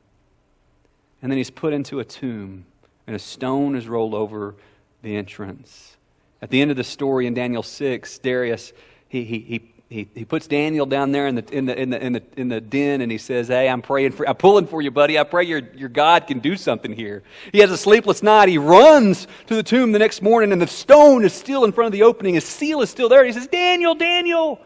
And 1.20 1.30
then 1.30 1.36
he's 1.36 1.50
put 1.50 1.72
into 1.72 2.00
a 2.00 2.04
tomb, 2.04 2.66
and 3.06 3.14
a 3.14 3.18
stone 3.18 3.76
is 3.76 3.86
rolled 3.86 4.14
over 4.14 4.54
the 5.02 5.16
entrance. 5.16 5.96
At 6.40 6.50
the 6.50 6.60
end 6.60 6.72
of 6.72 6.76
the 6.76 6.84
story 6.84 7.26
in 7.26 7.34
Daniel 7.34 7.62
6, 7.62 8.18
Darius, 8.18 8.72
he, 9.08 9.24
he, 9.24 9.38
he 9.38 9.72
he, 9.92 10.08
he 10.14 10.24
puts 10.24 10.46
Daniel 10.46 10.86
down 10.86 11.12
there 11.12 11.26
in 11.26 11.34
the, 11.34 11.44
in, 11.54 11.66
the, 11.66 11.78
in, 11.78 11.90
the, 11.90 12.02
in, 12.02 12.12
the, 12.14 12.22
in 12.36 12.48
the 12.48 12.60
den 12.60 13.02
and 13.02 13.12
he 13.12 13.18
says, 13.18 13.48
Hey, 13.48 13.68
I'm 13.68 13.82
praying 13.82 14.12
for, 14.12 14.26
I'm 14.26 14.36
pulling 14.36 14.66
for 14.66 14.80
you, 14.80 14.90
buddy. 14.90 15.18
I 15.18 15.24
pray 15.24 15.44
your, 15.44 15.60
your 15.74 15.90
God 15.90 16.26
can 16.26 16.38
do 16.38 16.56
something 16.56 16.92
here. 16.92 17.22
He 17.52 17.58
has 17.58 17.70
a 17.70 17.76
sleepless 17.76 18.22
night. 18.22 18.48
He 18.48 18.58
runs 18.58 19.26
to 19.46 19.54
the 19.54 19.62
tomb 19.62 19.92
the 19.92 19.98
next 19.98 20.22
morning 20.22 20.50
and 20.50 20.62
the 20.62 20.66
stone 20.66 21.24
is 21.24 21.34
still 21.34 21.64
in 21.64 21.72
front 21.72 21.86
of 21.86 21.92
the 21.92 22.04
opening. 22.04 22.34
His 22.34 22.44
seal 22.44 22.80
is 22.80 22.88
still 22.88 23.10
there. 23.10 23.24
He 23.24 23.32
says, 23.32 23.46
Daniel, 23.46 23.94
Daniel. 23.94 24.60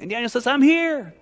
And 0.00 0.10
Daniel 0.10 0.28
says, 0.28 0.46
I'm 0.46 0.62
here. 0.62 1.14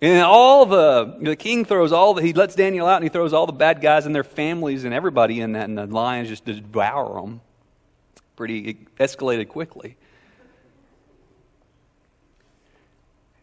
And 0.00 0.22
all 0.22 0.66
the, 0.66 1.16
the 1.20 1.36
king 1.36 1.64
throws 1.64 1.92
all 1.92 2.14
the, 2.14 2.22
he 2.22 2.32
lets 2.32 2.56
Daniel 2.56 2.86
out 2.86 2.96
and 2.96 3.04
he 3.04 3.08
throws 3.08 3.32
all 3.32 3.46
the 3.46 3.52
bad 3.52 3.80
guys 3.80 4.04
and 4.04 4.14
their 4.14 4.24
families 4.24 4.84
and 4.84 4.92
everybody 4.92 5.40
in 5.40 5.52
that, 5.52 5.68
and 5.68 5.78
the 5.78 5.86
lions 5.86 6.28
just 6.28 6.44
devour 6.44 7.20
them. 7.20 7.40
Pretty, 8.34 8.70
it 8.70 8.96
escalated 8.96 9.48
quickly. 9.48 9.96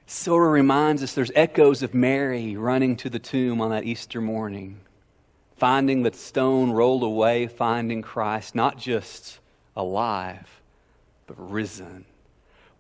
sort 0.09 0.43
of 0.43 0.51
reminds 0.51 1.03
us 1.03 1.13
there's 1.13 1.31
echoes 1.35 1.83
of 1.83 1.93
Mary 1.93 2.57
running 2.57 2.95
to 2.95 3.09
the 3.09 3.19
tomb 3.19 3.61
on 3.61 3.69
that 3.69 3.83
Easter 3.83 4.19
morning, 4.19 4.79
finding 5.57 6.01
the 6.01 6.11
stone 6.11 6.71
rolled 6.71 7.03
away, 7.03 7.45
finding 7.45 8.01
Christ 8.01 8.55
not 8.55 8.77
just 8.77 9.39
alive, 9.75 10.61
but 11.27 11.35
risen. 11.37 12.05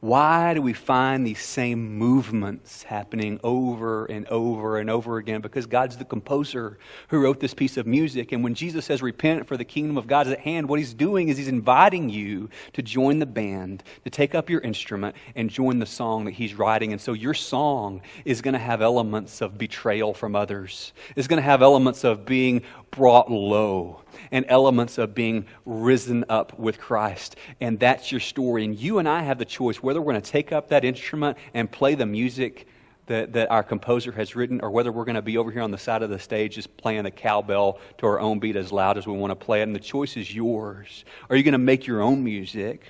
Why 0.01 0.53
do 0.53 0.61
we 0.61 0.71
find 0.71 1.27
these 1.27 1.43
same 1.43 1.97
movements 1.97 2.83
happening 2.83 3.37
over 3.43 4.05
and 4.05 4.25
over 4.29 4.79
and 4.79 4.89
over 4.89 5.17
again? 5.17 5.41
Because 5.41 5.65
God's 5.65 5.97
the 5.97 6.05
composer 6.05 6.77
who 7.09 7.19
wrote 7.19 7.41
this 7.41 7.53
piece 7.53 7.75
of 7.75 7.85
music. 7.85 8.31
And 8.31 8.41
when 8.41 8.53
Jesus 8.53 8.85
says, 8.85 9.01
Repent, 9.01 9.45
for 9.45 9.57
the 9.57 9.65
kingdom 9.65 9.97
of 9.97 10.07
God 10.07 10.27
is 10.27 10.31
at 10.31 10.39
hand, 10.39 10.69
what 10.69 10.79
he's 10.79 10.93
doing 10.93 11.27
is 11.27 11.37
he's 11.37 11.49
inviting 11.49 12.07
you 12.07 12.49
to 12.73 12.81
join 12.81 13.19
the 13.19 13.25
band, 13.25 13.83
to 14.05 14.09
take 14.09 14.33
up 14.33 14.49
your 14.49 14.61
instrument 14.61 15.17
and 15.35 15.49
join 15.49 15.79
the 15.79 15.85
song 15.85 16.23
that 16.25 16.31
he's 16.35 16.53
writing. 16.53 16.93
And 16.93 17.01
so 17.01 17.11
your 17.11 17.33
song 17.33 18.01
is 18.23 18.41
going 18.41 18.53
to 18.53 18.59
have 18.59 18.81
elements 18.81 19.41
of 19.41 19.57
betrayal 19.57 20.13
from 20.13 20.33
others, 20.33 20.93
it's 21.17 21.27
going 21.27 21.41
to 21.41 21.43
have 21.43 21.61
elements 21.61 22.05
of 22.05 22.25
being 22.25 22.61
brought 22.91 23.31
low 23.31 24.01
and 24.31 24.45
elements 24.47 24.97
of 24.97 25.15
being 25.15 25.45
risen 25.65 26.25
up 26.29 26.57
with 26.59 26.79
Christ. 26.79 27.35
And 27.61 27.79
that's 27.79 28.11
your 28.11 28.21
story. 28.21 28.63
And 28.63 28.77
you 28.77 28.99
and 28.99 29.07
I 29.07 29.21
have 29.21 29.37
the 29.37 29.45
choice 29.45 29.81
whether 29.81 30.01
we're 30.01 30.13
going 30.13 30.21
to 30.21 30.31
take 30.31 30.51
up 30.51 30.69
that 30.69 30.83
instrument 30.83 31.37
and 31.53 31.71
play 31.71 31.95
the 31.95 32.05
music 32.05 32.67
that, 33.09 33.33
that 33.33 33.49
our 33.49 33.63
composer 33.63 34.11
has 34.11 34.35
written, 34.35 34.61
or 34.61 34.69
whether 34.69 34.91
we're 34.91 35.03
going 35.03 35.15
to 35.15 35.21
be 35.21 35.37
over 35.37 35.51
here 35.51 35.63
on 35.63 35.71
the 35.71 35.77
side 35.77 36.03
of 36.03 36.11
the 36.11 36.19
stage 36.19 36.55
just 36.55 36.77
playing 36.77 37.03
the 37.03 37.11
cowbell 37.11 37.79
to 37.97 38.05
our 38.05 38.19
own 38.19 38.39
beat 38.39 38.55
as 38.55 38.71
loud 38.71 38.97
as 38.97 39.07
we 39.07 39.13
want 39.13 39.31
to 39.31 39.35
play 39.35 39.61
it. 39.61 39.63
And 39.63 39.75
the 39.75 39.79
choice 39.79 40.15
is 40.15 40.33
yours. 40.33 41.05
Are 41.29 41.35
you 41.35 41.43
going 41.43 41.53
to 41.53 41.57
make 41.57 41.87
your 41.87 42.01
own 42.01 42.23
music? 42.23 42.83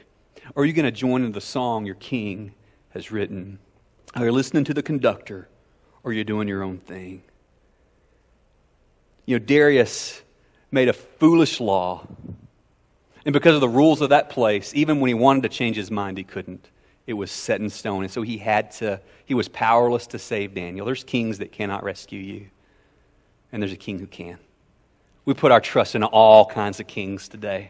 Or 0.56 0.64
are 0.64 0.66
you 0.66 0.74
going 0.74 0.86
to 0.86 0.92
join 0.92 1.24
in 1.24 1.32
the 1.32 1.42
song 1.42 1.86
your 1.86 1.96
king 1.96 2.54
has 2.90 3.12
written? 3.12 3.60
Are 4.16 4.26
you 4.26 4.32
listening 4.32 4.66
to 4.66 4.74
the 4.74 4.84
conductor? 4.84 5.48
Or 6.04 6.12
are 6.12 6.14
you 6.14 6.24
doing 6.24 6.48
your 6.48 6.64
own 6.64 6.80
thing? 6.80 7.24
You 9.30 9.38
know, 9.38 9.46
Darius 9.46 10.24
made 10.72 10.90
a 10.90 10.94
foolish 10.94 11.60
law. 11.60 12.08
And 13.24 13.32
because 13.32 13.54
of 13.54 13.62
the 13.62 13.70
rules 13.70 14.02
of 14.02 14.10
that 14.10 14.32
place, 14.32 14.74
even 14.74 15.00
when 15.00 15.08
he 15.08 15.14
wanted 15.14 15.44
to 15.44 15.50
change 15.50 15.76
his 15.76 15.92
mind, 15.92 16.18
he 16.18 16.24
couldn't. 16.24 16.68
It 17.06 17.14
was 17.14 17.30
set 17.30 17.62
in 17.62 17.70
stone. 17.70 18.02
And 18.02 18.12
so 18.12 18.24
he 18.24 18.40
had 18.40 18.72
to, 18.78 19.00
he 19.26 19.36
was 19.36 19.48
powerless 19.48 20.08
to 20.08 20.18
save 20.18 20.56
Daniel. 20.56 20.84
There's 20.84 21.04
kings 21.04 21.38
that 21.38 21.52
cannot 21.52 21.84
rescue 21.84 22.20
you, 22.20 22.48
and 23.52 23.62
there's 23.62 23.72
a 23.72 23.78
king 23.78 24.00
who 24.00 24.08
can. 24.08 24.40
We 25.26 25.36
put 25.36 25.52
our 25.52 25.62
trust 25.62 25.94
in 25.94 26.04
all 26.04 26.48
kinds 26.48 26.80
of 26.80 26.88
kings 26.88 27.28
today. 27.28 27.70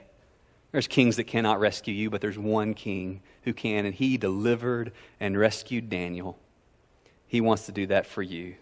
There's 0.72 0.88
kings 0.88 1.18
that 1.18 1.26
cannot 1.26 1.60
rescue 1.60 1.94
you, 1.94 2.10
but 2.10 2.22
there's 2.22 2.40
one 2.40 2.74
king 2.74 3.20
who 3.42 3.52
can, 3.52 3.86
and 3.86 3.94
he 3.94 4.16
delivered 4.16 4.94
and 5.20 5.38
rescued 5.38 5.90
Daniel. 5.90 6.40
He 7.28 7.42
wants 7.42 7.66
to 7.66 7.74
do 7.74 7.86
that 7.88 8.06
for 8.06 8.24
you. 8.24 8.56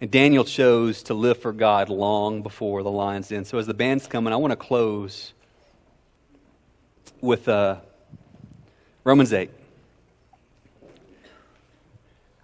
And 0.00 0.10
Daniel 0.10 0.44
chose 0.44 1.02
to 1.04 1.14
live 1.14 1.38
for 1.38 1.52
God 1.52 1.88
long 1.88 2.42
before 2.42 2.82
the 2.82 2.90
lion's 2.90 3.28
den. 3.28 3.46
So 3.46 3.58
as 3.58 3.66
the 3.66 3.74
band's 3.74 4.06
coming, 4.06 4.32
I 4.32 4.36
want 4.36 4.52
to 4.52 4.56
close 4.56 5.32
with 7.22 7.48
uh, 7.48 7.76
Romans 9.04 9.32
8. 9.32 9.50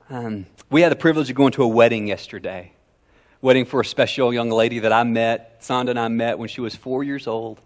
Um, 0.09 0.47
we 0.71 0.81
had 0.81 0.91
the 0.91 0.97
privilege 0.97 1.29
of 1.29 1.37
going 1.37 1.53
to 1.53 1.63
a 1.63 1.69
wedding 1.69 2.07
yesterday. 2.07 2.73
Wedding 3.43 3.67
for 3.67 3.81
a 3.81 3.85
special 3.85 4.33
young 4.33 4.49
lady 4.49 4.79
that 4.79 4.93
I 4.93 5.03
met, 5.03 5.61
Sonda 5.61 5.91
and 5.91 6.01
I 6.01 6.09
met 6.09 6.39
when 6.39 6.49
she 6.49 6.63
was 6.63 6.75
four 6.75 7.05
years 7.05 7.27
old, 7.27 7.61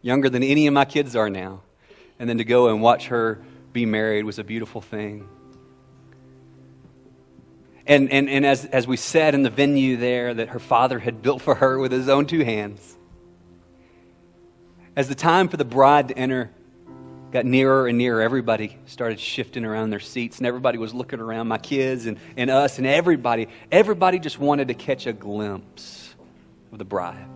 younger 0.00 0.28
than 0.28 0.44
any 0.44 0.68
of 0.68 0.74
my 0.74 0.84
kids 0.84 1.16
are 1.16 1.30
now. 1.30 1.62
And 2.20 2.28
then 2.28 2.38
to 2.38 2.44
go 2.44 2.68
and 2.68 2.80
watch 2.80 3.08
her 3.08 3.42
be 3.72 3.84
married 3.84 4.24
was 4.24 4.38
a 4.38 4.44
beautiful 4.44 4.80
thing. 4.80 5.28
And, 7.86 8.10
and, 8.10 8.30
and 8.30 8.46
as, 8.46 8.64
as 8.64 8.86
we 8.86 8.96
sat 8.96 9.34
in 9.34 9.42
the 9.42 9.50
venue 9.50 9.96
there 9.96 10.32
that 10.34 10.48
her 10.50 10.58
father 10.58 10.98
had 10.98 11.20
built 11.20 11.42
for 11.42 11.54
her 11.54 11.78
with 11.78 11.92
his 11.92 12.08
own 12.08 12.26
two 12.26 12.42
hands, 12.44 12.96
as 14.96 15.08
the 15.08 15.14
time 15.14 15.48
for 15.48 15.56
the 15.56 15.64
bride 15.64 16.08
to 16.08 16.18
enter 16.18 16.50
got 17.34 17.44
nearer 17.44 17.88
and 17.88 17.98
nearer, 17.98 18.22
everybody 18.22 18.78
started 18.86 19.18
shifting 19.18 19.64
around 19.64 19.90
their 19.90 19.98
seats, 19.98 20.38
and 20.38 20.46
everybody 20.46 20.78
was 20.78 20.94
looking 20.94 21.18
around, 21.18 21.48
my 21.48 21.58
kids 21.58 22.06
and, 22.06 22.16
and 22.36 22.48
us, 22.48 22.78
and 22.78 22.86
everybody, 22.86 23.48
everybody 23.72 24.20
just 24.20 24.38
wanted 24.38 24.68
to 24.68 24.74
catch 24.74 25.08
a 25.08 25.12
glimpse 25.12 26.14
of 26.70 26.78
the 26.78 26.84
bride. 26.84 27.26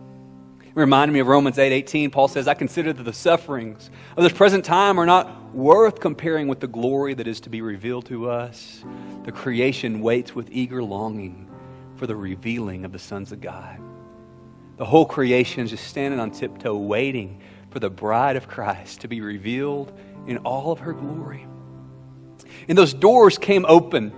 It 0.61 0.71
reminded 0.73 1.13
me 1.13 1.19
of 1.19 1.27
Romans 1.27 1.59
8 1.59 1.73
18. 1.73 2.11
Paul 2.11 2.29
says, 2.29 2.47
I 2.47 2.53
consider 2.53 2.93
that 2.93 3.03
the 3.03 3.11
sufferings 3.11 3.89
of 4.15 4.23
this 4.23 4.31
present 4.31 4.63
time 4.63 4.99
are 4.99 5.05
not 5.05 5.38
worth 5.53 5.99
comparing 5.99 6.47
with 6.47 6.59
the 6.59 6.67
glory 6.67 7.13
that 7.13 7.27
is 7.27 7.41
to 7.41 7.49
be 7.49 7.61
revealed 7.61 8.05
to 8.07 8.29
us. 8.29 8.83
The 9.23 9.31
creation 9.31 10.01
waits 10.01 10.35
with 10.35 10.49
eager 10.51 10.83
longing 10.83 11.49
for 11.95 12.07
the 12.07 12.15
revealing 12.15 12.85
of 12.85 12.91
the 12.91 12.99
sons 12.99 13.31
of 13.31 13.41
God. 13.41 13.79
The 14.77 14.85
whole 14.85 15.05
creation 15.05 15.63
is 15.63 15.71
just 15.71 15.87
standing 15.87 16.19
on 16.19 16.31
tiptoe, 16.31 16.77
waiting 16.77 17.41
for 17.69 17.79
the 17.79 17.89
bride 17.89 18.35
of 18.35 18.47
Christ 18.47 19.01
to 19.01 19.07
be 19.07 19.21
revealed 19.21 19.91
in 20.27 20.37
all 20.37 20.71
of 20.71 20.79
her 20.79 20.93
glory. 20.93 21.45
And 22.67 22.77
those 22.77 22.93
doors 22.93 23.37
came 23.37 23.65
open, 23.67 24.13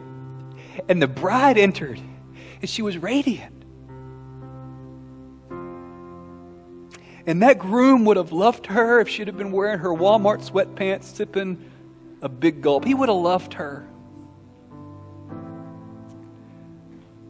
and 0.87 1.01
the 1.01 1.07
bride 1.07 1.57
entered, 1.57 1.99
and 2.61 2.69
she 2.69 2.81
was 2.81 2.97
radiant. 2.97 3.60
And 7.25 7.41
that 7.43 7.59
groom 7.59 8.05
would 8.05 8.17
have 8.17 8.31
loved 8.31 8.65
her 8.67 8.99
if 8.99 9.07
she'd 9.07 9.27
have 9.27 9.37
been 9.37 9.51
wearing 9.51 9.79
her 9.79 9.89
Walmart 9.89 10.49
sweatpants, 10.49 11.03
sipping 11.03 11.69
a 12.21 12.29
big 12.29 12.61
gulp. 12.61 12.85
He 12.85 12.93
would 12.93 13.09
have 13.09 13.17
loved 13.17 13.53
her. 13.55 13.87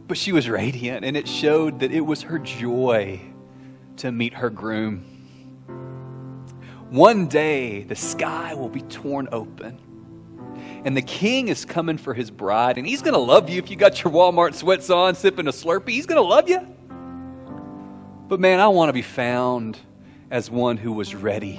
But 0.08 0.16
she 0.18 0.32
was 0.32 0.48
radiant, 0.48 1.04
and 1.04 1.16
it 1.16 1.28
showed 1.28 1.80
that 1.80 1.92
it 1.92 2.00
was 2.00 2.22
her 2.22 2.38
joy 2.38 3.20
to 3.98 4.12
meet 4.12 4.34
her 4.34 4.50
groom. 4.50 5.04
One 6.90 7.28
day, 7.28 7.84
the 7.84 7.96
sky 7.96 8.52
will 8.54 8.68
be 8.68 8.82
torn 8.82 9.28
open, 9.32 9.78
and 10.84 10.94
the 10.94 11.02
king 11.02 11.48
is 11.48 11.64
coming 11.64 11.96
for 11.96 12.12
his 12.12 12.30
bride, 12.30 12.76
and 12.76 12.86
he's 12.86 13.00
going 13.00 13.14
to 13.14 13.20
love 13.20 13.48
you 13.48 13.58
if 13.58 13.70
you 13.70 13.76
got 13.76 14.02
your 14.02 14.12
Walmart 14.12 14.54
sweats 14.54 14.90
on, 14.90 15.14
sipping 15.14 15.46
a 15.46 15.52
Slurpee. 15.52 15.90
He's 15.90 16.04
going 16.06 16.20
to 16.20 16.28
love 16.28 16.48
you. 16.50 16.66
But 18.32 18.40
man, 18.40 18.60
I 18.60 18.68
want 18.68 18.88
to 18.88 18.94
be 18.94 19.02
found 19.02 19.78
as 20.30 20.50
one 20.50 20.78
who 20.78 20.94
was 20.94 21.14
ready. 21.14 21.58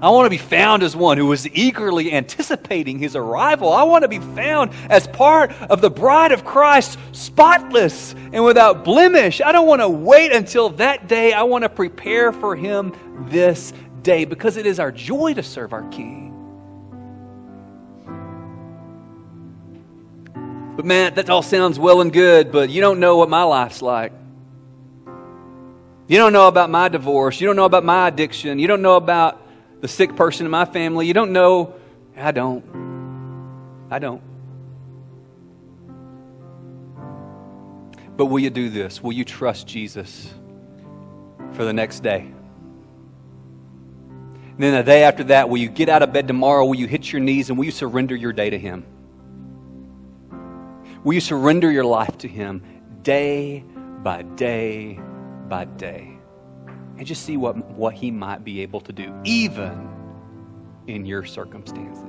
I 0.00 0.08
want 0.08 0.24
to 0.24 0.30
be 0.30 0.38
found 0.38 0.82
as 0.82 0.96
one 0.96 1.18
who 1.18 1.26
was 1.26 1.46
eagerly 1.50 2.14
anticipating 2.14 2.98
his 2.98 3.14
arrival. 3.14 3.70
I 3.70 3.82
want 3.82 4.00
to 4.00 4.08
be 4.08 4.20
found 4.20 4.70
as 4.88 5.06
part 5.06 5.52
of 5.68 5.82
the 5.82 5.90
bride 5.90 6.32
of 6.32 6.46
Christ, 6.46 6.98
spotless 7.12 8.14
and 8.32 8.42
without 8.42 8.84
blemish. 8.84 9.42
I 9.42 9.52
don't 9.52 9.66
want 9.66 9.82
to 9.82 9.88
wait 9.90 10.32
until 10.32 10.70
that 10.70 11.08
day. 11.08 11.34
I 11.34 11.42
want 11.42 11.60
to 11.60 11.68
prepare 11.68 12.32
for 12.32 12.56
him 12.56 12.94
this 13.28 13.74
day 14.00 14.24
because 14.24 14.56
it 14.56 14.64
is 14.64 14.80
our 14.80 14.90
joy 14.90 15.34
to 15.34 15.42
serve 15.42 15.74
our 15.74 15.86
King. 15.90 16.32
But 20.74 20.86
man, 20.86 21.12
that 21.16 21.28
all 21.28 21.42
sounds 21.42 21.78
well 21.78 22.00
and 22.00 22.10
good, 22.10 22.50
but 22.50 22.70
you 22.70 22.80
don't 22.80 22.98
know 22.98 23.18
what 23.18 23.28
my 23.28 23.42
life's 23.42 23.82
like. 23.82 24.14
You 26.08 26.18
don't 26.18 26.32
know 26.32 26.46
about 26.46 26.70
my 26.70 26.88
divorce. 26.88 27.40
You 27.40 27.48
don't 27.48 27.56
know 27.56 27.64
about 27.64 27.84
my 27.84 28.08
addiction. 28.08 28.58
You 28.58 28.68
don't 28.68 28.82
know 28.82 28.96
about 28.96 29.42
the 29.80 29.88
sick 29.88 30.14
person 30.14 30.46
in 30.46 30.50
my 30.50 30.64
family. 30.64 31.06
You 31.06 31.14
don't 31.14 31.32
know. 31.32 31.74
I 32.16 32.30
don't. 32.30 32.64
I 33.90 33.98
don't. 33.98 34.22
But 38.16 38.26
will 38.26 38.38
you 38.38 38.50
do 38.50 38.70
this? 38.70 39.02
Will 39.02 39.12
you 39.12 39.24
trust 39.24 39.66
Jesus 39.66 40.32
for 41.52 41.64
the 41.64 41.72
next 41.72 42.00
day? 42.00 42.20
And 44.56 44.62
then 44.62 44.74
the 44.74 44.82
day 44.82 45.02
after 45.02 45.24
that, 45.24 45.50
will 45.50 45.58
you 45.58 45.68
get 45.68 45.88
out 45.88 46.02
of 46.02 46.12
bed 46.12 46.28
tomorrow? 46.28 46.64
Will 46.64 46.76
you 46.76 46.86
hit 46.86 47.12
your 47.12 47.20
knees 47.20 47.50
and 47.50 47.58
will 47.58 47.66
you 47.66 47.70
surrender 47.70 48.16
your 48.16 48.32
day 48.32 48.48
to 48.48 48.58
Him? 48.58 48.86
Will 51.04 51.12
you 51.14 51.20
surrender 51.20 51.70
your 51.70 51.84
life 51.84 52.16
to 52.18 52.28
Him 52.28 52.62
day 53.02 53.64
by 54.02 54.22
day 54.22 54.98
by 55.48 55.64
day? 55.64 56.18
And 56.98 57.06
just 57.06 57.22
see 57.22 57.36
what, 57.36 57.56
what 57.72 57.94
He 57.94 58.10
might 58.10 58.44
be 58.44 58.62
able 58.62 58.80
to 58.82 58.92
do, 58.92 59.14
even 59.24 59.88
in 60.86 61.04
your 61.04 61.24
circumstances. 61.24 62.04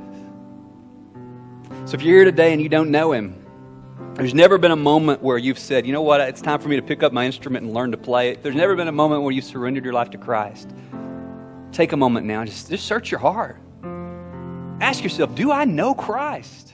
So 1.85 1.95
if 1.95 2.01
you're 2.01 2.15
here 2.15 2.25
today 2.25 2.53
and 2.53 2.61
you 2.61 2.69
don't 2.69 2.91
know 2.91 3.11
Him, 3.11 3.45
there's 4.13 4.33
never 4.33 4.57
been 4.57 4.71
a 4.71 4.75
moment 4.75 5.21
where 5.21 5.37
you've 5.37 5.59
said, 5.59 5.85
you 5.85 5.93
know 5.93 6.01
what, 6.01 6.21
it's 6.21 6.41
time 6.41 6.59
for 6.59 6.69
me 6.69 6.75
to 6.75 6.81
pick 6.81 7.03
up 7.03 7.13
my 7.13 7.25
instrument 7.25 7.65
and 7.65 7.73
learn 7.73 7.91
to 7.91 7.97
play 7.97 8.31
it. 8.31 8.41
There's 8.41 8.55
never 8.55 8.75
been 8.75 8.87
a 8.87 8.91
moment 8.91 9.21
where 9.21 9.31
you 9.31 9.41
surrendered 9.41 9.83
your 9.83 9.93
life 9.93 10.09
to 10.11 10.17
Christ. 10.17 10.71
Take 11.71 11.91
a 11.91 11.97
moment 11.97 12.25
now, 12.25 12.43
just, 12.45 12.69
just 12.69 12.85
search 12.85 13.11
your 13.11 13.19
heart. 13.19 13.61
Ask 14.81 15.03
yourself, 15.03 15.35
do 15.35 15.51
I 15.51 15.65
know 15.65 15.93
Christ? 15.93 16.66